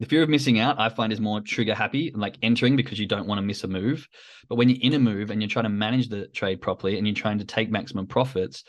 the 0.00 0.06
fear 0.06 0.22
of 0.22 0.28
missing 0.28 0.60
out, 0.60 0.78
I 0.78 0.88
find 0.88 1.12
is 1.12 1.20
more 1.20 1.40
trigger 1.40 1.74
happy, 1.74 2.12
like 2.14 2.36
entering 2.42 2.76
because 2.76 2.98
you 2.98 3.06
don't 3.06 3.26
want 3.26 3.38
to 3.38 3.42
miss 3.42 3.64
a 3.64 3.68
move. 3.68 4.06
But 4.48 4.54
when 4.54 4.68
you're 4.68 4.78
in 4.80 4.94
a 4.94 4.98
move 4.98 5.30
and 5.30 5.42
you're 5.42 5.48
trying 5.48 5.64
to 5.64 5.70
manage 5.70 6.08
the 6.08 6.28
trade 6.28 6.60
properly 6.60 6.98
and 6.98 7.06
you're 7.06 7.14
trying 7.14 7.38
to 7.38 7.44
take 7.44 7.70
maximum 7.70 8.06
profits, 8.06 8.62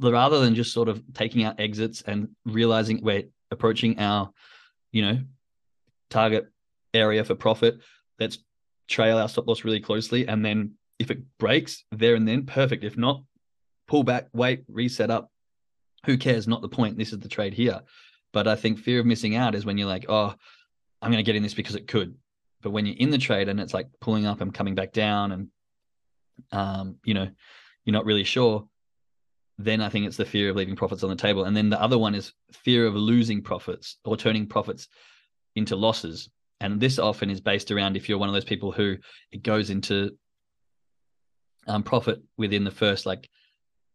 rather 0.00 0.40
than 0.40 0.54
just 0.54 0.72
sort 0.72 0.88
of 0.88 1.02
taking 1.12 1.44
out 1.44 1.60
exits 1.60 2.02
and 2.02 2.28
realizing 2.46 3.00
we're 3.02 3.24
approaching 3.50 3.98
our, 3.98 4.30
you 4.92 5.02
know, 5.02 5.18
target 6.08 6.46
area 6.94 7.24
for 7.24 7.34
profit, 7.34 7.78
let's 8.18 8.38
trail 8.88 9.18
our 9.18 9.28
stop 9.28 9.46
loss 9.46 9.64
really 9.64 9.80
closely. 9.80 10.26
And 10.26 10.44
then 10.44 10.72
if 10.98 11.10
it 11.10 11.20
breaks 11.38 11.84
there 11.92 12.14
and 12.14 12.26
then, 12.26 12.46
perfect. 12.46 12.84
If 12.84 12.96
not, 12.96 13.22
pull 13.88 14.04
back, 14.04 14.28
wait, 14.32 14.64
reset 14.68 15.10
up. 15.10 15.30
Who 16.06 16.16
cares? 16.16 16.46
Not 16.46 16.62
the 16.62 16.68
point. 16.68 16.98
This 16.98 17.12
is 17.12 17.18
the 17.18 17.28
trade 17.28 17.54
here. 17.54 17.80
But 18.34 18.48
I 18.48 18.56
think 18.56 18.80
fear 18.80 18.98
of 18.98 19.06
missing 19.06 19.36
out 19.36 19.54
is 19.54 19.64
when 19.64 19.78
you're 19.78 19.88
like, 19.88 20.06
oh, 20.08 20.34
I'm 21.00 21.10
going 21.12 21.24
to 21.24 21.26
get 21.26 21.36
in 21.36 21.42
this 21.44 21.54
because 21.54 21.76
it 21.76 21.86
could. 21.86 22.16
But 22.62 22.72
when 22.72 22.84
you're 22.84 22.96
in 22.98 23.10
the 23.10 23.16
trade 23.16 23.48
and 23.48 23.60
it's 23.60 23.72
like 23.72 23.86
pulling 24.00 24.26
up 24.26 24.40
and 24.40 24.52
coming 24.52 24.74
back 24.74 24.92
down, 24.92 25.30
and 25.30 25.48
um, 26.50 26.96
you 27.04 27.14
know, 27.14 27.30
you're 27.84 27.92
not 27.92 28.04
really 28.04 28.24
sure, 28.24 28.68
then 29.56 29.80
I 29.80 29.88
think 29.88 30.06
it's 30.06 30.16
the 30.16 30.24
fear 30.24 30.50
of 30.50 30.56
leaving 30.56 30.74
profits 30.74 31.04
on 31.04 31.10
the 31.10 31.16
table. 31.16 31.44
And 31.44 31.56
then 31.56 31.70
the 31.70 31.80
other 31.80 31.96
one 31.96 32.16
is 32.16 32.32
fear 32.52 32.86
of 32.86 32.96
losing 32.96 33.40
profits 33.40 33.98
or 34.04 34.16
turning 34.16 34.48
profits 34.48 34.88
into 35.54 35.76
losses. 35.76 36.28
And 36.60 36.80
this 36.80 36.98
often 36.98 37.30
is 37.30 37.40
based 37.40 37.70
around 37.70 37.96
if 37.96 38.08
you're 38.08 38.18
one 38.18 38.28
of 38.28 38.34
those 38.34 38.44
people 38.44 38.72
who 38.72 38.96
it 39.30 39.44
goes 39.44 39.70
into 39.70 40.16
um, 41.68 41.84
profit 41.84 42.20
within 42.36 42.64
the 42.64 42.72
first 42.72 43.06
like 43.06 43.30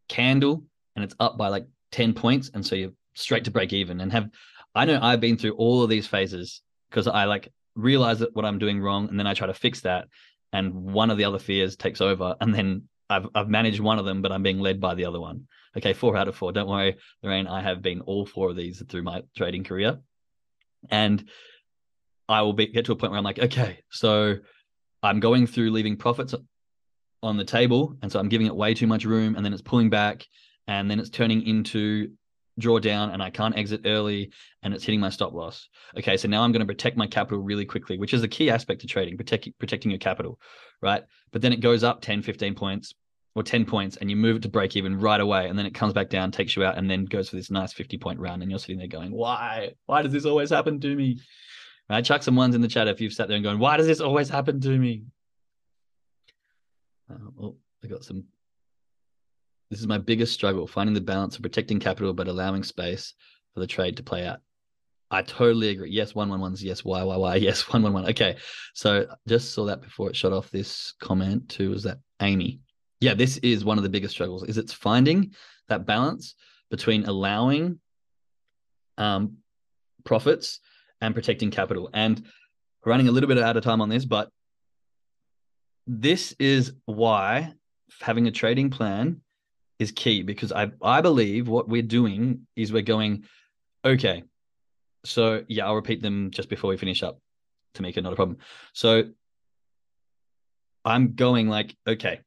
candle 0.08 0.64
and 0.96 1.04
it's 1.04 1.16
up 1.20 1.38
by 1.38 1.50
like 1.50 1.68
10 1.92 2.14
points. 2.14 2.52
And 2.54 2.66
so 2.66 2.76
you're 2.76 2.92
straight 3.20 3.46
to 3.46 3.52
break 3.52 3.74
even 3.74 4.02
and 4.02 4.12
have 4.12 4.30
I 4.76 4.86
know 4.86 5.00
I've 5.02 5.22
been 5.22 5.38
through 5.38 5.54
all 5.54 5.82
of 5.82 5.90
these 5.90 6.08
phases 6.08 6.62
because 6.90 7.08
I 7.08 7.26
like 7.26 7.52
realize 7.76 8.20
that 8.20 8.36
what 8.36 8.46
I'm 8.46 8.60
doing 8.60 8.80
wrong 8.80 9.10
and 9.10 9.20
then 9.20 9.28
I 9.28 9.34
try 9.34 9.48
to 9.48 9.54
fix 9.54 9.82
that 9.82 10.08
and 10.54 10.74
one 10.74 11.10
of 11.10 11.18
the 11.18 11.26
other 11.26 11.40
fears 11.40 11.76
takes 11.76 12.02
over 12.02 12.36
and 12.42 12.54
then 12.54 12.84
I've 13.10 13.28
I've 13.34 13.50
managed 13.50 13.80
one 13.80 14.00
of 14.00 14.06
them 14.06 14.22
but 14.22 14.32
I'm 14.32 14.44
being 14.44 14.60
led 14.60 14.80
by 14.80 14.96
the 14.96 15.06
other 15.06 15.20
one. 15.20 15.48
Okay, 15.78 15.94
4 15.94 16.18
out 16.18 16.28
of 16.28 16.36
4. 16.36 16.52
Don't 16.52 16.68
worry, 16.68 16.98
Lorraine, 17.22 17.48
I 17.48 17.62
have 17.62 17.84
been 17.84 18.02
all 18.02 18.26
four 18.26 18.50
of 18.50 18.56
these 18.56 18.82
through 18.90 19.04
my 19.04 19.22
trading 19.38 19.64
career. 19.64 20.00
And 20.90 21.30
I 22.28 22.42
will 22.42 22.54
be, 22.54 22.68
get 22.68 22.86
to 22.86 22.92
a 22.92 22.96
point 22.96 23.12
where 23.12 23.20
I'm 23.20 23.24
like, 23.24 23.38
okay, 23.38 23.80
so 23.92 24.38
I'm 25.04 25.20
going 25.20 25.46
through 25.46 25.70
leaving 25.70 25.96
profits 25.96 26.34
on 27.22 27.38
the 27.38 27.44
table. 27.44 27.98
And 28.02 28.12
so 28.12 28.20
I'm 28.20 28.30
giving 28.30 28.48
it 28.48 28.56
way 28.56 28.74
too 28.74 28.88
much 28.88 29.06
room 29.06 29.36
and 29.36 29.46
then 29.46 29.54
it's 29.54 29.62
pulling 29.62 29.90
back 29.90 30.26
and 30.68 30.90
then 30.90 31.00
it's 31.00 31.10
turning 31.10 31.46
into 31.46 32.12
drawdown 32.60 33.14
and 33.14 33.22
I 33.22 33.30
can't 33.30 33.58
exit 33.58 33.82
early 33.86 34.32
and 34.64 34.74
it's 34.74 34.84
hitting 34.84 35.00
my 35.00 35.10
stop 35.10 35.34
loss. 35.34 35.70
Okay, 35.98 36.18
so 36.18 36.28
now 36.28 36.44
I'm 36.44 36.52
going 36.52 36.66
to 36.66 36.74
protect 36.74 36.98
my 36.98 37.08
capital 37.08 37.40
really 37.40 37.66
quickly, 37.66 37.98
which 37.98 38.14
is 38.14 38.24
a 38.24 38.28
key 38.28 38.50
aspect 38.50 38.84
of 38.84 38.90
trading, 38.90 39.18
protect, 39.18 39.48
protecting 39.60 39.92
your 39.92 40.00
capital, 40.00 40.40
right? 40.82 41.04
But 41.32 41.42
then 41.42 41.54
it 41.54 41.62
goes 41.62 41.84
up 41.84 42.02
10, 42.02 42.22
15 42.22 42.56
points 42.56 42.94
or 43.36 43.44
10 43.44 43.66
points 43.66 43.98
and 43.98 44.10
you 44.10 44.16
move 44.16 44.38
it 44.38 44.42
to 44.44 44.50
break 44.50 44.76
even 44.76 45.00
right 45.00 45.22
away 45.22 45.48
and 45.48 45.58
then 45.58 45.66
it 45.66 45.74
comes 45.74 45.94
back 45.94 46.10
down, 46.10 46.32
takes 46.32 46.56
you 46.56 46.64
out 46.64 46.78
and 46.78 46.90
then 46.90 47.06
goes 47.06 47.30
for 47.30 47.36
this 47.36 47.52
nice 47.52 47.74
50 47.74 47.98
point 47.98 48.20
run 48.20 48.42
and 48.42 48.50
you're 48.50 48.60
sitting 48.60 48.78
there 48.78 48.88
going, 48.88 49.12
why? 49.12 49.74
Why 49.86 50.02
does 50.02 50.12
this 50.12 50.26
always 50.26 50.50
happen 50.50 50.80
to 50.82 50.96
me? 50.96 51.20
Right? 51.90 52.04
Chuck 52.06 52.24
some 52.24 52.36
ones 52.36 52.56
in 52.56 52.62
the 52.62 52.68
chat 52.68 52.88
if 52.88 53.02
you've 53.02 53.14
sat 53.14 53.28
there 53.28 53.36
and 53.36 53.44
going, 53.44 53.60
why 53.60 53.78
does 53.78 53.88
this 53.88 54.02
always 54.02 54.30
happen 54.30 54.60
to 54.62 54.78
me? 54.78 55.04
Uh, 57.10 57.16
oh, 57.42 57.56
I 57.84 57.88
got 57.88 58.04
some 58.04 58.26
this 59.70 59.80
is 59.80 59.88
my 59.88 59.98
biggest 59.98 60.34
struggle, 60.34 60.68
finding 60.68 60.94
the 60.94 61.02
balance 61.02 61.36
of 61.36 61.42
protecting 61.42 61.80
capital 61.80 62.14
but 62.14 62.28
allowing 62.28 62.64
space 62.64 63.14
for 63.54 63.60
the 63.60 63.68
trade 63.68 63.98
to 63.98 64.04
play 64.04 64.26
out. 64.26 64.40
I 65.12 65.24
totally 65.24 65.70
agree. 65.70 65.90
Yes, 65.90 66.14
one 66.14 66.30
one 66.30 66.40
ones. 66.40 66.64
Yes, 66.64 66.86
why, 66.86 67.04
why, 67.04 67.18
why? 67.18 67.36
Yes, 67.48 67.62
one 67.74 67.82
one 67.82 67.94
one. 67.94 68.10
Okay, 68.10 68.38
so 68.74 69.08
just 69.28 69.54
saw 69.54 69.66
that 69.66 69.82
before 69.82 70.10
it 70.10 70.16
shot 70.16 70.34
off 70.34 70.52
this 70.52 70.94
comment 71.00 71.50
too. 71.50 71.72
Was 71.72 71.84
that 71.84 71.98
Amy? 72.22 72.60
Yeah, 73.00 73.14
this 73.14 73.38
is 73.38 73.66
one 73.66 73.78
of 73.78 73.84
the 73.84 73.90
biggest 73.90 74.14
struggles. 74.14 74.44
Is 74.44 74.58
it's 74.58 74.74
finding 74.74 75.34
that 75.68 75.86
balance 75.86 76.36
between 76.70 77.06
allowing 77.06 77.80
um, 78.98 79.38
profits 80.04 80.60
and 81.02 81.16
protecting 81.16 81.50
capital. 81.50 81.90
And 81.94 82.24
running 82.86 83.08
a 83.08 83.12
little 83.12 83.28
bit 83.28 83.38
out 83.40 83.58
of 83.58 83.64
time 83.64 83.82
on 83.82 83.90
this, 83.90 84.06
but 84.06 84.30
this 85.88 86.36
is 86.40 86.74
why 86.86 87.54
having 88.02 88.28
a 88.28 88.32
trading 88.32 88.70
plan 88.70 89.22
is 89.80 89.92
key 89.92 90.22
because 90.24 90.52
I 90.52 90.72
I 90.82 91.02
believe 91.02 91.48
what 91.48 91.68
we're 91.68 91.82
doing 91.82 92.46
is 92.56 92.72
we're 92.72 92.82
going, 92.82 93.24
okay, 93.84 94.24
so 95.06 95.44
yeah, 95.48 95.66
I'll 95.66 95.76
repeat 95.76 96.02
them 96.02 96.32
just 96.32 96.50
before 96.50 96.70
we 96.70 96.78
finish 96.78 97.02
up 97.02 97.20
to 97.76 97.82
make 97.82 97.98
it 97.98 98.02
not 98.02 98.14
a 98.14 98.18
problem. 98.18 98.38
So 98.74 99.04
I'm 100.84 101.16
going 101.16 101.48
like, 101.48 101.76
okay. 101.88 102.20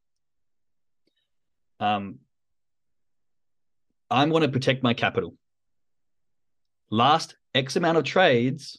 Um 1.79 2.19
I 4.11 4.25
want 4.27 4.45
to 4.45 4.51
protect 4.51 4.83
my 4.83 4.95
capital. 4.95 5.35
Last 6.91 7.37
X 7.55 7.77
amount 7.77 7.99
of 7.99 8.05
trades, 8.05 8.79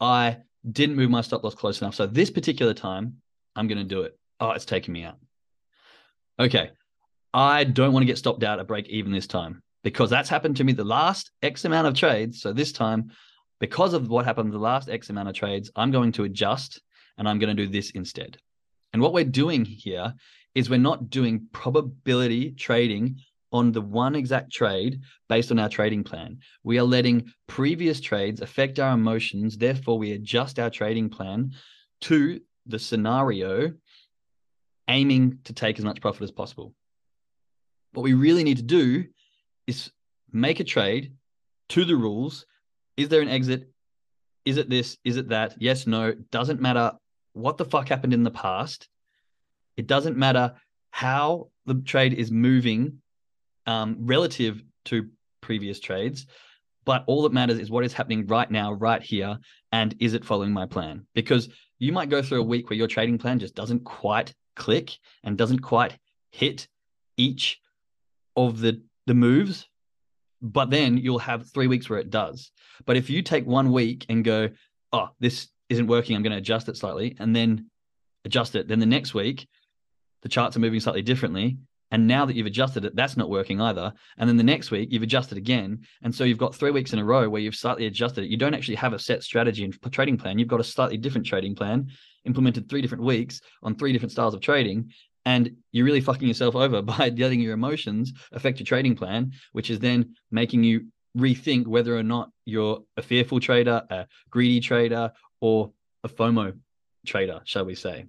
I 0.00 0.38
didn't 0.70 0.96
move 0.96 1.10
my 1.10 1.20
stop 1.20 1.42
loss 1.42 1.54
close 1.54 1.80
enough. 1.80 1.94
So 1.94 2.06
this 2.06 2.30
particular 2.30 2.74
time, 2.74 3.16
I'm 3.56 3.66
going 3.66 3.78
to 3.78 3.84
do 3.84 4.02
it. 4.02 4.16
Oh, 4.38 4.50
it's 4.50 4.64
taking 4.64 4.92
me 4.92 5.02
out. 5.04 5.18
Okay. 6.38 6.70
I 7.36 7.64
don't 7.64 7.92
want 7.92 8.00
to 8.00 8.06
get 8.06 8.16
stopped 8.16 8.42
out 8.44 8.60
at 8.60 8.66
break 8.66 8.88
even 8.88 9.12
this 9.12 9.26
time 9.26 9.62
because 9.84 10.08
that's 10.08 10.30
happened 10.30 10.56
to 10.56 10.64
me 10.64 10.72
the 10.72 10.84
last 10.84 11.30
X 11.42 11.66
amount 11.66 11.86
of 11.86 11.92
trades. 11.92 12.40
So 12.40 12.50
this 12.50 12.72
time, 12.72 13.10
because 13.60 13.92
of 13.92 14.08
what 14.08 14.24
happened 14.24 14.54
the 14.54 14.58
last 14.58 14.88
X 14.88 15.10
amount 15.10 15.28
of 15.28 15.34
trades, 15.34 15.70
I'm 15.76 15.90
going 15.90 16.12
to 16.12 16.24
adjust 16.24 16.80
and 17.18 17.28
I'm 17.28 17.38
going 17.38 17.54
to 17.54 17.66
do 17.66 17.70
this 17.70 17.90
instead. 17.90 18.38
And 18.94 19.02
what 19.02 19.12
we're 19.12 19.24
doing 19.24 19.66
here 19.66 20.14
is 20.54 20.70
we're 20.70 20.78
not 20.78 21.10
doing 21.10 21.46
probability 21.52 22.52
trading 22.52 23.18
on 23.52 23.70
the 23.70 23.82
one 23.82 24.14
exact 24.14 24.50
trade 24.50 25.02
based 25.28 25.50
on 25.50 25.58
our 25.58 25.68
trading 25.68 26.04
plan. 26.04 26.38
We 26.64 26.78
are 26.78 26.84
letting 26.84 27.30
previous 27.48 28.00
trades 28.00 28.40
affect 28.40 28.78
our 28.78 28.94
emotions. 28.94 29.58
Therefore, 29.58 29.98
we 29.98 30.12
adjust 30.12 30.58
our 30.58 30.70
trading 30.70 31.10
plan 31.10 31.52
to 32.00 32.40
the 32.64 32.78
scenario, 32.78 33.74
aiming 34.88 35.40
to 35.44 35.52
take 35.52 35.78
as 35.78 35.84
much 35.84 36.00
profit 36.00 36.22
as 36.22 36.30
possible. 36.30 36.72
What 37.96 38.02
we 38.02 38.12
really 38.12 38.44
need 38.44 38.58
to 38.58 38.62
do 38.62 39.06
is 39.66 39.90
make 40.30 40.60
a 40.60 40.64
trade 40.64 41.14
to 41.70 41.86
the 41.86 41.96
rules. 41.96 42.44
Is 42.98 43.08
there 43.08 43.22
an 43.22 43.30
exit? 43.30 43.70
Is 44.44 44.58
it 44.58 44.68
this? 44.68 44.98
Is 45.02 45.16
it 45.16 45.30
that? 45.30 45.54
Yes, 45.58 45.86
no. 45.86 46.12
Doesn't 46.30 46.60
matter 46.60 46.92
what 47.32 47.56
the 47.56 47.64
fuck 47.64 47.88
happened 47.88 48.12
in 48.12 48.22
the 48.22 48.30
past. 48.30 48.90
It 49.78 49.86
doesn't 49.86 50.18
matter 50.18 50.52
how 50.90 51.48
the 51.64 51.76
trade 51.76 52.12
is 52.12 52.30
moving 52.30 53.00
um, 53.64 53.96
relative 54.00 54.62
to 54.86 55.08
previous 55.40 55.80
trades. 55.80 56.26
But 56.84 57.02
all 57.06 57.22
that 57.22 57.32
matters 57.32 57.58
is 57.58 57.70
what 57.70 57.86
is 57.86 57.94
happening 57.94 58.26
right 58.26 58.50
now, 58.50 58.74
right 58.74 59.02
here, 59.02 59.38
and 59.72 59.94
is 60.00 60.12
it 60.12 60.22
following 60.22 60.52
my 60.52 60.66
plan? 60.66 61.06
Because 61.14 61.48
you 61.78 61.92
might 61.92 62.10
go 62.10 62.20
through 62.20 62.40
a 62.42 62.44
week 62.52 62.68
where 62.68 62.76
your 62.76 62.88
trading 62.88 63.16
plan 63.16 63.38
just 63.38 63.54
doesn't 63.54 63.84
quite 63.84 64.34
click 64.54 64.90
and 65.24 65.38
doesn't 65.38 65.60
quite 65.60 65.96
hit 66.30 66.68
each 67.16 67.58
of 68.36 68.60
the 68.60 68.82
the 69.06 69.14
moves 69.14 69.66
but 70.42 70.70
then 70.70 70.96
mm-hmm. 70.96 71.04
you'll 71.04 71.18
have 71.18 71.50
three 71.52 71.66
weeks 71.66 71.88
where 71.88 71.98
it 71.98 72.10
does. 72.10 72.50
But 72.84 72.96
if 72.96 73.08
you 73.08 73.22
take 73.22 73.46
one 73.46 73.72
week 73.72 74.06
and 74.08 74.24
go 74.24 74.50
oh 74.92 75.08
this 75.18 75.48
isn't 75.68 75.88
working 75.88 76.14
i'm 76.14 76.22
going 76.22 76.32
to 76.32 76.38
adjust 76.38 76.68
it 76.68 76.76
slightly 76.76 77.16
and 77.18 77.34
then 77.34 77.66
adjust 78.24 78.54
it 78.54 78.68
then 78.68 78.78
the 78.78 78.86
next 78.86 79.14
week 79.14 79.48
the 80.22 80.28
charts 80.28 80.56
are 80.56 80.60
moving 80.60 80.80
slightly 80.80 81.02
differently. 81.02 81.58
And 81.92 82.08
now 82.08 82.26
that 82.26 82.34
you've 82.34 82.46
adjusted 82.46 82.84
it 82.84 82.96
that's 82.96 83.16
not 83.16 83.30
working 83.30 83.60
either. 83.60 83.92
And 84.18 84.28
then 84.28 84.36
the 84.36 84.42
next 84.42 84.70
week 84.70 84.88
you've 84.90 85.04
adjusted 85.04 85.38
again. 85.38 85.82
And 86.02 86.14
so 86.14 86.24
you've 86.24 86.38
got 86.38 86.54
three 86.54 86.72
weeks 86.72 86.92
in 86.92 86.98
a 86.98 87.04
row 87.04 87.28
where 87.28 87.40
you've 87.40 87.54
slightly 87.54 87.86
adjusted 87.86 88.24
it. 88.24 88.30
You 88.30 88.36
don't 88.36 88.54
actually 88.54 88.74
have 88.76 88.92
a 88.92 88.98
set 88.98 89.22
strategy 89.22 89.64
and 89.64 89.92
trading 89.92 90.16
plan. 90.18 90.38
You've 90.38 90.48
got 90.48 90.60
a 90.60 90.64
slightly 90.64 90.96
different 90.96 91.26
trading 91.26 91.54
plan 91.54 91.88
implemented 92.24 92.68
three 92.68 92.82
different 92.82 93.04
weeks 93.04 93.40
on 93.62 93.76
three 93.76 93.92
different 93.92 94.10
styles 94.10 94.34
of 94.34 94.40
trading 94.40 94.90
and 95.26 95.56
you're 95.72 95.84
really 95.84 96.00
fucking 96.00 96.26
yourself 96.26 96.54
over 96.54 96.80
by 96.94 97.12
letting 97.14 97.40
your 97.40 97.52
emotions 97.52 98.14
affect 98.32 98.58
your 98.58 98.64
trading 98.64 98.96
plan, 98.96 99.32
which 99.52 99.68
is 99.68 99.80
then 99.80 100.14
making 100.30 100.64
you 100.64 100.86
rethink 101.18 101.66
whether 101.66 101.96
or 101.96 102.02
not 102.02 102.30
you're 102.46 102.82
a 102.96 103.02
fearful 103.02 103.40
trader, 103.40 103.82
a 103.90 104.06
greedy 104.30 104.60
trader, 104.60 105.12
or 105.40 105.72
a 106.04 106.08
FOMO 106.08 106.56
trader, 107.06 107.40
shall 107.44 107.64
we 107.64 107.74
say. 107.74 108.06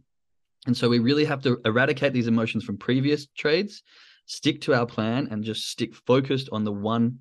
And 0.67 0.77
so 0.77 0.89
we 0.89 0.99
really 0.99 1.25
have 1.25 1.41
to 1.43 1.59
eradicate 1.65 2.13
these 2.13 2.27
emotions 2.27 2.63
from 2.63 2.77
previous 2.77 3.25
trades, 3.37 3.83
stick 4.25 4.61
to 4.61 4.73
our 4.73 4.85
plan, 4.85 5.27
and 5.31 5.43
just 5.43 5.69
stick 5.69 5.95
focused 5.95 6.49
on 6.51 6.65
the 6.65 6.73
one 6.73 7.19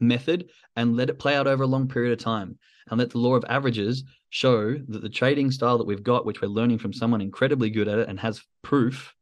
method 0.00 0.48
and 0.76 0.96
let 0.96 1.10
it 1.10 1.18
play 1.18 1.34
out 1.34 1.46
over 1.46 1.64
a 1.64 1.66
long 1.68 1.88
period 1.88 2.12
of 2.12 2.18
time. 2.18 2.58
And 2.88 2.98
let 2.98 3.10
the 3.10 3.18
law 3.18 3.34
of 3.34 3.44
averages 3.48 4.04
show 4.30 4.74
that 4.74 5.02
the 5.02 5.08
trading 5.08 5.50
style 5.50 5.78
that 5.78 5.86
we've 5.86 6.02
got, 6.02 6.26
which 6.26 6.40
we're 6.40 6.48
learning 6.48 6.78
from 6.78 6.92
someone 6.92 7.20
incredibly 7.20 7.70
good 7.70 7.88
at 7.88 7.98
it 7.98 8.08
and 8.08 8.20
has 8.20 8.42
proof, 8.62 9.14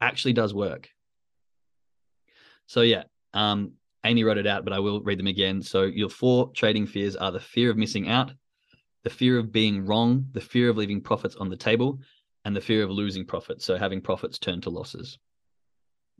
actually 0.00 0.32
does 0.32 0.54
work. 0.54 0.88
So 2.66 2.82
yeah, 2.82 3.04
um, 3.34 3.72
Amy 4.04 4.24
wrote 4.24 4.38
it 4.38 4.46
out, 4.46 4.64
but 4.64 4.72
I 4.72 4.78
will 4.78 5.00
read 5.02 5.18
them 5.18 5.26
again. 5.26 5.62
So 5.62 5.82
your 5.82 6.08
four 6.08 6.50
trading 6.54 6.86
fears 6.86 7.16
are 7.16 7.32
the 7.32 7.40
fear 7.40 7.70
of 7.70 7.76
missing 7.76 8.08
out, 8.08 8.32
the 9.04 9.10
fear 9.10 9.38
of 9.38 9.52
being 9.52 9.84
wrong, 9.84 10.26
the 10.32 10.40
fear 10.40 10.70
of 10.70 10.76
leaving 10.76 11.00
profits 11.00 11.36
on 11.36 11.48
the 11.48 11.56
table, 11.56 11.98
and 12.44 12.56
the 12.56 12.60
fear 12.60 12.82
of 12.82 12.90
losing 12.90 13.26
profits. 13.26 13.64
So 13.64 13.76
having 13.76 14.00
profits 14.00 14.38
turn 14.38 14.60
to 14.62 14.70
losses. 14.70 15.18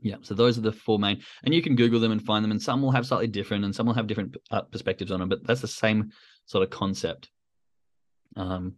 Yeah, 0.03 0.15
so 0.21 0.33
those 0.33 0.57
are 0.57 0.61
the 0.61 0.71
four 0.71 0.97
main, 0.97 1.21
and 1.43 1.53
you 1.53 1.61
can 1.61 1.75
Google 1.75 1.99
them 1.99 2.11
and 2.11 2.21
find 2.21 2.43
them, 2.43 2.51
and 2.51 2.61
some 2.61 2.81
will 2.81 2.91
have 2.91 3.05
slightly 3.05 3.27
different, 3.27 3.65
and 3.65 3.75
some 3.75 3.85
will 3.85 3.93
have 3.93 4.07
different 4.07 4.35
uh, 4.49 4.63
perspectives 4.63 5.11
on 5.11 5.19
them, 5.19 5.29
but 5.29 5.45
that's 5.45 5.61
the 5.61 5.67
same 5.67 6.11
sort 6.47 6.63
of 6.63 6.71
concept. 6.71 7.29
Um, 8.35 8.77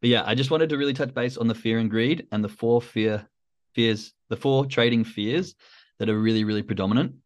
but 0.00 0.10
yeah, 0.10 0.22
I 0.24 0.36
just 0.36 0.52
wanted 0.52 0.68
to 0.68 0.78
really 0.78 0.94
touch 0.94 1.12
base 1.12 1.36
on 1.36 1.48
the 1.48 1.56
fear 1.56 1.78
and 1.78 1.90
greed 1.90 2.28
and 2.30 2.44
the 2.44 2.48
four 2.48 2.80
fear 2.80 3.28
fears, 3.74 4.12
the 4.30 4.36
four 4.36 4.64
trading 4.64 5.04
fears 5.04 5.54
that 5.98 6.08
are 6.08 6.18
really, 6.18 6.44
really 6.44 6.62
predominant. 6.62 7.16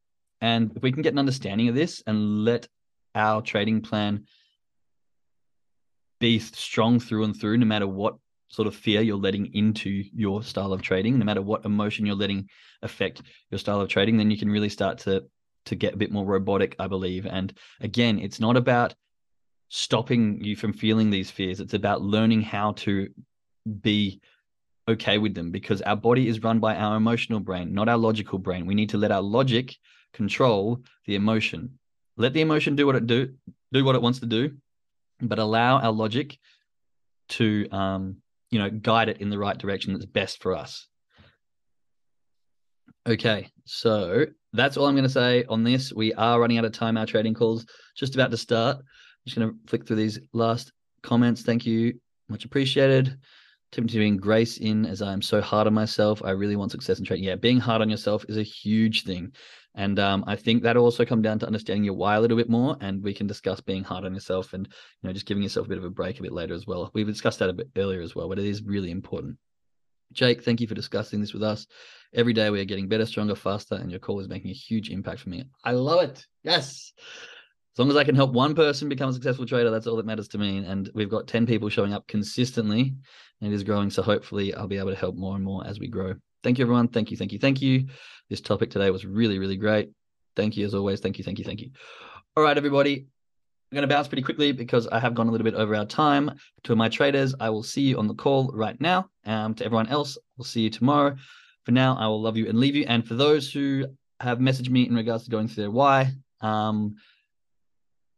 And 0.40 0.72
if 0.76 0.82
we 0.82 0.90
can 0.90 1.02
get 1.02 1.12
an 1.12 1.18
understanding 1.18 1.68
of 1.68 1.76
this 1.76 2.02
and 2.06 2.44
let 2.44 2.66
our 3.14 3.40
trading 3.40 3.82
plan 3.82 4.26
be 6.20 6.40
strong 6.40 6.98
through 6.98 7.24
and 7.24 7.36
through, 7.36 7.58
no 7.58 7.66
matter 7.66 7.86
what 7.86 8.16
sort 8.48 8.66
of 8.66 8.74
fear 8.74 9.00
you're 9.00 9.16
letting 9.16 9.54
into 9.54 10.04
your 10.12 10.42
style 10.42 10.72
of 10.72 10.82
trading, 10.82 11.18
no 11.18 11.24
matter 11.24 11.42
what 11.42 11.64
emotion 11.64 12.06
you're 12.06 12.16
letting 12.16 12.48
affect 12.82 13.22
your 13.50 13.58
style 13.58 13.80
of 13.80 13.88
trading, 13.88 14.16
then 14.16 14.30
you 14.30 14.38
can 14.38 14.50
really 14.50 14.68
start 14.68 14.98
to 14.98 15.24
to 15.66 15.74
get 15.74 15.94
a 15.94 15.96
bit 15.96 16.12
more 16.12 16.26
robotic, 16.26 16.76
I 16.78 16.88
believe. 16.88 17.24
And 17.24 17.52
again, 17.80 18.18
it's 18.18 18.38
not 18.38 18.56
about 18.56 18.94
stopping 19.70 20.44
you 20.44 20.56
from 20.56 20.74
feeling 20.74 21.08
these 21.08 21.30
fears. 21.30 21.58
It's 21.58 21.72
about 21.72 22.02
learning 22.02 22.42
how 22.42 22.72
to 22.72 23.08
be 23.80 24.20
okay 24.88 25.18
with 25.18 25.34
them 25.34 25.50
because 25.50 25.82
our 25.82 25.96
body 25.96 26.28
is 26.28 26.42
run 26.42 26.60
by 26.60 26.76
our 26.76 26.96
emotional 26.96 27.40
brain, 27.40 27.72
not 27.72 27.88
our 27.88 27.98
logical 27.98 28.38
brain. 28.38 28.66
We 28.66 28.74
need 28.74 28.90
to 28.90 28.98
let 28.98 29.12
our 29.12 29.22
logic 29.22 29.74
control 30.12 30.80
the 31.06 31.14
emotion. 31.14 31.78
Let 32.16 32.32
the 32.32 32.42
emotion 32.42 32.76
do 32.76 32.86
what 32.86 32.96
it 32.96 33.06
do, 33.06 33.34
do 33.72 33.84
what 33.84 33.94
it 33.94 34.02
wants 34.02 34.20
to 34.20 34.26
do, 34.26 34.56
but 35.20 35.38
allow 35.38 35.78
our 35.78 35.92
logic 35.92 36.38
to 37.30 37.68
um, 37.70 38.16
you 38.50 38.58
know, 38.58 38.70
guide 38.70 39.08
it 39.08 39.20
in 39.20 39.30
the 39.30 39.38
right 39.38 39.58
direction 39.58 39.92
that's 39.92 40.06
best 40.06 40.40
for 40.40 40.54
us. 40.54 40.86
Okay, 43.06 43.48
so 43.64 44.26
that's 44.52 44.76
all 44.76 44.86
I'm 44.86 44.94
going 44.94 45.02
to 45.02 45.10
say 45.10 45.44
on 45.48 45.64
this. 45.64 45.92
We 45.92 46.14
are 46.14 46.40
running 46.40 46.58
out 46.58 46.64
of 46.64 46.72
time. 46.72 46.96
Our 46.96 47.04
trading 47.04 47.34
calls 47.34 47.66
just 47.96 48.14
about 48.14 48.30
to 48.30 48.36
start. 48.36 48.76
I'm 48.76 48.84
just 49.26 49.36
going 49.36 49.50
to 49.50 49.56
flick 49.66 49.86
through 49.86 49.96
these 49.96 50.20
last 50.32 50.72
comments. 51.02 51.42
Thank 51.42 51.66
you, 51.66 51.98
much 52.28 52.44
appreciated. 52.44 53.18
Tempting 53.74 54.18
grace 54.18 54.58
in 54.58 54.86
as 54.86 55.02
I'm 55.02 55.20
so 55.20 55.40
hard 55.40 55.66
on 55.66 55.74
myself. 55.74 56.22
I 56.24 56.30
really 56.30 56.54
want 56.54 56.70
success 56.70 57.00
in 57.00 57.04
training. 57.04 57.24
Yeah, 57.24 57.34
being 57.34 57.58
hard 57.58 57.82
on 57.82 57.90
yourself 57.90 58.24
is 58.28 58.36
a 58.36 58.42
huge 58.44 59.02
thing. 59.02 59.32
And 59.74 59.98
um, 59.98 60.22
I 60.28 60.36
think 60.36 60.62
that 60.62 60.76
also 60.76 61.04
come 61.04 61.22
down 61.22 61.40
to 61.40 61.46
understanding 61.46 61.82
your 61.82 61.94
why 61.94 62.14
a 62.14 62.20
little 62.20 62.36
bit 62.36 62.48
more. 62.48 62.76
And 62.80 63.02
we 63.02 63.12
can 63.12 63.26
discuss 63.26 63.60
being 63.60 63.82
hard 63.82 64.04
on 64.04 64.14
yourself 64.14 64.52
and 64.52 64.68
you 64.68 65.08
know 65.08 65.12
just 65.12 65.26
giving 65.26 65.42
yourself 65.42 65.66
a 65.66 65.70
bit 65.70 65.78
of 65.78 65.84
a 65.84 65.90
break 65.90 66.20
a 66.20 66.22
bit 66.22 66.30
later 66.30 66.54
as 66.54 66.68
well. 66.68 66.88
We've 66.94 67.04
discussed 67.04 67.40
that 67.40 67.50
a 67.50 67.52
bit 67.52 67.68
earlier 67.76 68.00
as 68.00 68.14
well, 68.14 68.28
but 68.28 68.38
it 68.38 68.44
is 68.44 68.62
really 68.62 68.92
important. 68.92 69.38
Jake, 70.12 70.44
thank 70.44 70.60
you 70.60 70.68
for 70.68 70.74
discussing 70.74 71.20
this 71.20 71.32
with 71.32 71.42
us. 71.42 71.66
Every 72.14 72.32
day 72.32 72.50
we 72.50 72.60
are 72.60 72.64
getting 72.64 72.86
better, 72.86 73.06
stronger, 73.06 73.34
faster, 73.34 73.74
and 73.74 73.90
your 73.90 73.98
call 73.98 74.20
is 74.20 74.28
making 74.28 74.52
a 74.52 74.54
huge 74.54 74.90
impact 74.90 75.18
for 75.18 75.30
me. 75.30 75.46
I 75.64 75.72
love 75.72 76.00
it. 76.02 76.24
Yes. 76.44 76.92
As 77.74 77.78
long 77.80 77.90
as 77.90 77.96
I 77.96 78.04
can 78.04 78.14
help 78.14 78.32
one 78.32 78.54
person 78.54 78.88
become 78.88 79.10
a 79.10 79.12
successful 79.12 79.46
trader, 79.46 79.68
that's 79.68 79.88
all 79.88 79.96
that 79.96 80.06
matters 80.06 80.28
to 80.28 80.38
me. 80.38 80.58
And 80.58 80.88
we've 80.94 81.10
got 81.10 81.26
10 81.26 81.44
people 81.44 81.68
showing 81.68 81.92
up 81.92 82.06
consistently 82.06 82.94
and 83.40 83.52
it 83.52 83.54
is 83.54 83.64
growing. 83.64 83.90
So 83.90 84.00
hopefully 84.00 84.54
I'll 84.54 84.68
be 84.68 84.78
able 84.78 84.90
to 84.90 84.96
help 84.96 85.16
more 85.16 85.34
and 85.34 85.44
more 85.44 85.66
as 85.66 85.80
we 85.80 85.88
grow. 85.88 86.14
Thank 86.44 86.58
you, 86.58 86.64
everyone. 86.64 86.86
Thank 86.86 87.10
you. 87.10 87.16
Thank 87.16 87.32
you. 87.32 87.40
Thank 87.40 87.60
you. 87.60 87.88
This 88.30 88.40
topic 88.40 88.70
today 88.70 88.90
was 88.90 89.04
really, 89.04 89.40
really 89.40 89.56
great. 89.56 89.90
Thank 90.36 90.56
you 90.56 90.64
as 90.64 90.72
always. 90.72 91.00
Thank 91.00 91.18
you. 91.18 91.24
Thank 91.24 91.40
you. 91.40 91.44
Thank 91.44 91.62
you. 91.62 91.70
All 92.36 92.44
right, 92.44 92.56
everybody. 92.56 92.94
I'm 93.72 93.76
going 93.76 93.88
to 93.88 93.92
bounce 93.92 94.06
pretty 94.06 94.22
quickly 94.22 94.52
because 94.52 94.86
I 94.86 95.00
have 95.00 95.16
gone 95.16 95.26
a 95.26 95.32
little 95.32 95.44
bit 95.44 95.54
over 95.54 95.74
our 95.74 95.84
time. 95.84 96.30
To 96.62 96.76
my 96.76 96.88
traders, 96.88 97.34
I 97.40 97.50
will 97.50 97.64
see 97.64 97.82
you 97.82 97.98
on 97.98 98.06
the 98.06 98.14
call 98.14 98.52
right 98.54 98.80
now. 98.80 99.08
Um, 99.26 99.52
to 99.56 99.64
everyone 99.64 99.88
else, 99.88 100.16
we'll 100.38 100.44
see 100.44 100.60
you 100.60 100.70
tomorrow. 100.70 101.16
For 101.64 101.72
now, 101.72 101.96
I 101.96 102.06
will 102.06 102.22
love 102.22 102.36
you 102.36 102.48
and 102.48 102.60
leave 102.60 102.76
you. 102.76 102.84
And 102.86 103.04
for 103.04 103.14
those 103.14 103.50
who 103.50 103.86
have 104.20 104.38
messaged 104.38 104.70
me 104.70 104.86
in 104.86 104.94
regards 104.94 105.24
to 105.24 105.30
going 105.30 105.48
through 105.48 105.64
their 105.64 105.70
why, 105.72 106.12
um, 106.40 106.94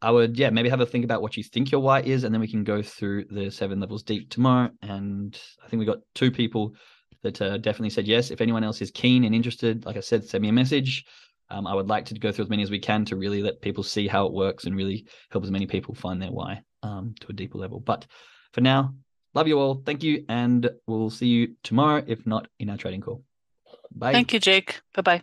I 0.01 0.11
would, 0.11 0.37
yeah, 0.37 0.49
maybe 0.49 0.69
have 0.69 0.81
a 0.81 0.85
think 0.85 1.03
about 1.03 1.21
what 1.21 1.37
you 1.37 1.43
think 1.43 1.71
your 1.71 1.81
why 1.81 2.01
is, 2.01 2.23
and 2.23 2.33
then 2.33 2.41
we 2.41 2.47
can 2.47 2.63
go 2.63 2.81
through 2.81 3.25
the 3.25 3.49
seven 3.49 3.79
levels 3.79 4.03
deep 4.03 4.29
tomorrow. 4.29 4.69
And 4.81 5.39
I 5.63 5.67
think 5.67 5.79
we 5.79 5.85
got 5.85 5.99
two 6.13 6.31
people 6.31 6.75
that 7.23 7.41
uh, 7.41 7.57
definitely 7.57 7.89
said 7.89 8.07
yes. 8.07 8.29
If 8.29 8.41
anyone 8.41 8.63
else 8.63 8.81
is 8.81 8.91
keen 8.91 9.23
and 9.23 9.33
interested, 9.33 9.85
like 9.85 9.97
I 9.97 10.01
said, 10.01 10.23
send 10.23 10.41
me 10.41 10.49
a 10.49 10.53
message. 10.53 11.05
Um, 11.49 11.65
I 11.65 11.73
would 11.73 11.87
like 11.87 12.05
to 12.05 12.13
go 12.13 12.31
through 12.31 12.45
as 12.45 12.49
many 12.49 12.63
as 12.63 12.69
we 12.69 12.79
can 12.79 13.05
to 13.05 13.15
really 13.15 13.41
let 13.41 13.61
people 13.61 13.83
see 13.83 14.07
how 14.07 14.25
it 14.25 14.33
works 14.33 14.65
and 14.65 14.75
really 14.75 15.05
help 15.31 15.43
as 15.43 15.51
many 15.51 15.65
people 15.65 15.95
find 15.95 16.21
their 16.21 16.31
why 16.31 16.61
um, 16.83 17.15
to 17.21 17.27
a 17.29 17.33
deeper 17.33 17.57
level. 17.57 17.79
But 17.79 18.05
for 18.51 18.61
now, 18.61 18.93
love 19.33 19.47
you 19.47 19.57
all. 19.59 19.81
Thank 19.85 20.03
you. 20.03 20.25
And 20.29 20.69
we'll 20.85 21.09
see 21.09 21.27
you 21.27 21.55
tomorrow, 21.63 22.03
if 22.05 22.25
not 22.27 22.47
in 22.59 22.69
our 22.69 22.77
trading 22.77 23.01
call. 23.01 23.23
Bye. 23.91 24.11
Thank 24.11 24.33
you, 24.33 24.39
Jake. 24.39 24.81
Bye 24.93 25.01
bye. 25.01 25.21